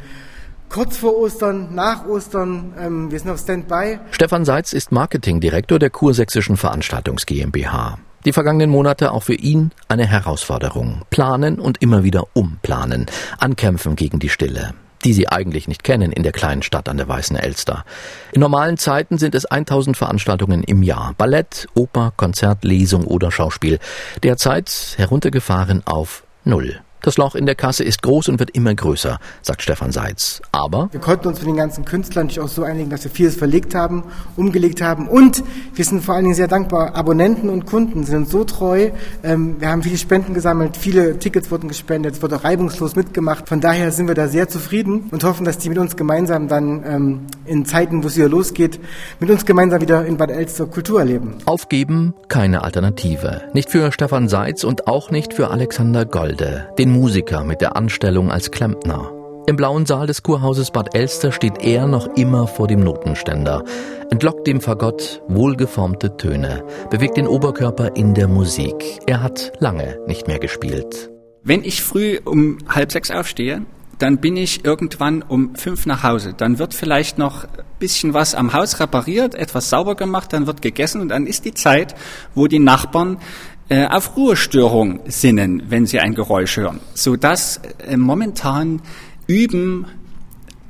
kurz 0.73 0.97
vor 0.97 1.17
Ostern, 1.17 1.75
nach 1.75 2.07
Ostern. 2.07 2.75
Ähm, 2.81 3.11
wir 3.11 3.19
sind 3.19 3.31
auf 3.31 3.39
Standby. 3.39 4.01
Stefan 4.11 4.45
Seitz 4.45 4.73
ist 4.73 4.91
Marketingdirektor 4.91 5.79
der 5.79 5.91
Kursächsischen 5.91 6.57
Veranstaltungs 6.57 7.27
GmbH. 7.27 7.99
Die 8.25 8.33
vergangenen 8.33 8.71
Monate 8.71 9.13
auch 9.13 9.23
für 9.23 9.35
ihn 9.35 9.73
eine 9.89 10.07
Herausforderung. 10.07 11.03
Planen 11.11 11.59
und 11.59 11.83
immer 11.83 12.05
wieder 12.05 12.25
umplanen. 12.33 13.07
Ankämpfen 13.39 13.97
gegen 13.97 14.19
die 14.19 14.29
Stille 14.29 14.75
die 15.05 15.13
sie 15.13 15.29
eigentlich 15.29 15.67
nicht 15.67 15.83
kennen 15.83 16.13
in 16.13 16.23
der 16.23 16.31
kleinen 16.31 16.63
Stadt 16.63 16.89
an 16.89 16.97
der 16.97 17.09
Weißen 17.09 17.37
Elster. 17.37 17.85
In 18.31 18.41
normalen 18.41 18.79
Zeiten 18.79 19.19
sind 19.19 19.35
es 19.35 19.47
1000 19.47 19.97
Veranstaltungen 19.97 20.63
im 20.63 20.85
Jahr. 20.85 21.13
Ballett, 21.19 21.67
Oper, 21.75 22.13
Konzert, 22.17 22.63
Lesung 22.63 23.05
oder 23.05 23.33
Schauspiel. 23.33 23.81
Derzeit 24.23 24.95
heruntergefahren 24.97 25.83
auf 25.87 26.23
Null. 26.45 26.81
Das 27.03 27.17
Loch 27.17 27.35
in 27.35 27.47
der 27.47 27.57
Kasse 27.57 27.83
ist 27.83 28.03
groß 28.03 28.29
und 28.29 28.39
wird 28.39 28.51
immer 28.51 28.73
größer, 28.73 29.19
sagt 29.43 29.63
Stefan 29.63 29.91
Seitz. 29.91 30.41
Aber 30.53 30.89
wir 30.93 31.01
konnten 31.01 31.27
uns 31.27 31.41
mit 31.41 31.49
den 31.49 31.57
ganzen 31.57 31.85
Künstlern 31.85 32.27
natürlich 32.27 32.41
auch 32.41 32.53
so 32.53 32.63
einigen, 32.63 32.91
dass 32.91 33.03
wir 33.03 33.11
vieles 33.11 33.35
verlegt 33.35 33.75
haben, 33.75 34.05
umgelegt 34.37 34.81
haben 34.81 35.09
und 35.09 35.43
wir 35.75 35.85
sind 35.85 36.05
vor 36.05 36.15
allen 36.15 36.25
Dingen 36.25 36.37
sehr 36.37 36.47
dankbar. 36.47 36.95
Abonnenten 36.95 37.49
und 37.49 37.67
Kunden 37.67 38.05
sind 38.05 38.29
so 38.29 38.45
treu. 38.45 38.91
Ähm, 39.25 39.57
wir 39.59 39.69
haben 39.69 39.83
viele 39.83 39.99
Spenden 39.99 40.33
gesammelt, 40.33 40.77
viele 40.77 41.19
Tickets 41.19 41.51
wurden 41.51 41.67
gespendet, 41.67 42.15
es 42.15 42.23
wurde 42.23 42.37
auch 42.37 42.45
reibungslos 42.45 42.95
mitgemacht. 42.95 43.49
Von 43.49 43.61
daher 43.61 43.91
sind 43.91 44.07
wir 44.07 44.15
da 44.15 44.29
sehr 44.29 44.49
zufrieden 44.49 45.09
und 45.11 45.25
hoffen, 45.25 45.45
dass 45.45 45.59
die 45.59 45.71
mit 45.71 45.79
uns 45.79 45.97
gemeinsam 45.97 46.47
dann 46.47 46.85
ähm, 46.87 47.21
in 47.47 47.65
Zeiten, 47.65 48.05
wo 48.05 48.07
es 48.07 48.17
wieder 48.17 48.29
losgeht, 48.29 48.79
mit 49.19 49.29
uns 49.29 49.45
gemeinsam 49.45 49.81
wieder 49.81 50.07
in 50.07 50.17
Bad 50.17 50.31
Elster 50.31 50.67
Kultur 50.67 51.01
erleben. 51.01 51.35
Aufgeben 51.47 52.15
keine 52.29 52.63
Alternative. 52.63 53.43
Nicht 53.55 53.71
für 53.71 53.91
Stefan 53.91 54.29
Seitz 54.29 54.63
und 54.63 54.87
auch 54.87 55.11
nicht 55.11 55.35
für 55.35 55.51
Alexander 55.51 56.05
Golde, 56.05 56.69
den 56.79 56.92
Musiker 56.93 57.43
mit 57.43 57.61
der 57.61 57.75
Anstellung 57.75 58.31
als 58.31 58.51
Klempner. 58.51 59.11
Im 59.47 59.57
blauen 59.57 59.87
Saal 59.87 60.07
des 60.07 60.23
Kurhauses 60.23 60.71
Bad 60.71 60.95
Elster 60.95 61.33
steht 61.33 61.65
er 61.65 61.89
noch 61.89 62.07
immer 62.17 62.47
vor 62.47 62.69
dem 62.69 62.81
Notenständer, 62.85 63.65
entlockt 64.11 64.47
dem 64.47 64.61
Fagott 64.61 65.23
wohlgeformte 65.27 66.17
Töne, 66.17 66.63
bewegt 66.91 67.17
den 67.17 67.27
Oberkörper 67.27 67.97
in 67.97 68.15
der 68.15 68.29
Musik. 68.29 69.01
Er 69.07 69.23
hat 69.23 69.53
lange 69.59 69.99
nicht 70.07 70.29
mehr 70.29 70.39
gespielt. 70.39 71.11
Wenn 71.43 71.65
ich 71.65 71.83
früh 71.83 72.21
um 72.25 72.59
halb 72.69 72.93
sechs 72.93 73.11
aufstehe, 73.11 73.63
dann 73.99 74.19
bin 74.19 74.37
ich 74.37 74.65
irgendwann 74.65 75.23
um 75.23 75.55
fünf 75.55 75.87
nach 75.87 76.03
Hause. 76.03 76.35
Dann 76.37 76.59
wird 76.59 76.75
vielleicht 76.75 77.19
noch 77.19 77.47
bisschen 77.79 78.15
was 78.15 78.37
am 78.37 78.53
Haus 78.53 78.79
repariert, 78.79 79.35
etwas 79.35 79.69
sauber 79.69 79.97
gemacht, 79.97 80.33
dann 80.33 80.47
wird 80.47 80.63
gegessen 80.63 81.01
und 81.01 81.09
dann 81.09 81.27
ist 81.27 81.45
die 81.45 81.53
Zeit, 81.55 81.97
wo 82.35 82.47
die 82.47 82.61
Nachbarn 82.61 83.19
äh, 83.73 83.87
auf 83.87 84.17
Ruhestörung 84.19 85.01
sinnen, 85.07 85.63
wenn 85.69 85.87
sie 85.87 85.99
ein 85.99 86.15
Geräusch 86.15 86.59
hören, 86.59 86.81
so 86.93 87.17
dass 87.17 87.61
äh, 87.87 87.97
momentan 87.97 88.83
Üben 89.27 89.87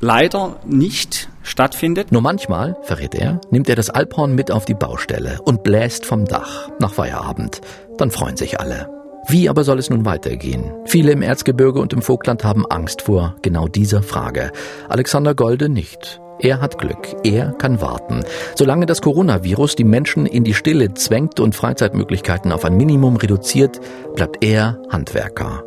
leider 0.01 0.61
nicht 0.65 1.29
stattfindet. 1.43 2.13
Nur 2.13 2.23
manchmal, 2.23 2.77
verrät 2.83 3.17
er, 3.17 3.41
nimmt 3.51 3.69
er 3.69 3.75
das 3.75 3.91
Alphorn 3.91 4.37
mit 4.37 4.53
auf 4.53 4.67
die 4.67 4.75
Baustelle 4.75 5.41
und 5.43 5.65
bläst 5.65 6.07
vom 6.07 6.27
Dach 6.27 6.71
nach 6.79 6.95
Feierabend. 6.95 7.61
Dann 7.99 8.13
freuen 8.13 8.37
sich 8.37 8.61
alle. 8.61 8.89
Wie 9.27 9.49
aber 9.49 9.65
soll 9.65 9.81
es 9.81 9.91
nun 9.91 10.05
weitergehen? 10.05 10.73
Viele 10.85 11.11
im 11.11 11.23
Erzgebirge 11.23 11.81
und 11.81 11.93
im 11.93 12.03
Vogtland 12.03 12.45
haben 12.45 12.67
Angst 12.67 13.03
vor 13.03 13.35
genau 13.43 13.67
dieser 13.67 14.03
Frage. 14.03 14.53
Alexander 14.89 15.35
Golde 15.35 15.69
nicht. 15.69 16.22
Er 16.39 16.61
hat 16.61 16.79
Glück. 16.79 17.17
Er 17.25 17.53
kann 17.53 17.81
warten. 17.81 18.25
Solange 18.57 18.87
das 18.87 19.01
Coronavirus 19.01 19.77
die 19.77 19.85
Menschen 19.85 20.27
in 20.27 20.45
die 20.45 20.55
Stille 20.55 20.95
zwängt 20.95 21.41
und 21.41 21.55
Freizeitmöglichkeiten 21.55 22.53
auf 22.53 22.65
ein 22.65 22.77
Minimum 22.77 23.17
reduziert, 23.17 23.81
bleibt 24.15 24.45
er 24.45 24.81
Handwerker. 24.91 25.63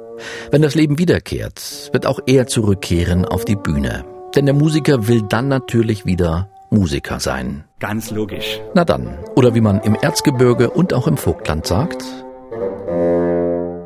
Wenn 0.51 0.62
das 0.62 0.75
Leben 0.75 0.97
wiederkehrt, 0.97 1.89
wird 1.91 2.06
auch 2.06 2.19
er 2.25 2.47
zurückkehren 2.47 3.25
auf 3.25 3.45
die 3.45 3.56
Bühne. 3.56 4.06
Denn 4.36 4.45
der 4.45 4.56
Musiker 4.56 5.08
will 5.08 5.21
dann 5.21 5.47
natürlich 5.47 6.06
wieder 6.06 6.49
Musiker 6.69 7.19
sein. 7.19 7.63
Ganz 7.80 8.12
logisch. 8.12 8.62
Na 8.73 8.84
dann, 8.84 9.17
oder 9.36 9.56
wie 9.56 9.62
man 9.62 9.82
im 9.82 9.95
Erzgebirge 9.95 10.69
und 10.69 10.93
auch 10.93 11.08
im 11.08 11.17
Vogtland 11.17 11.65
sagt, 11.65 12.04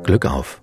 Glück 0.04 0.26
auf. 0.26 0.62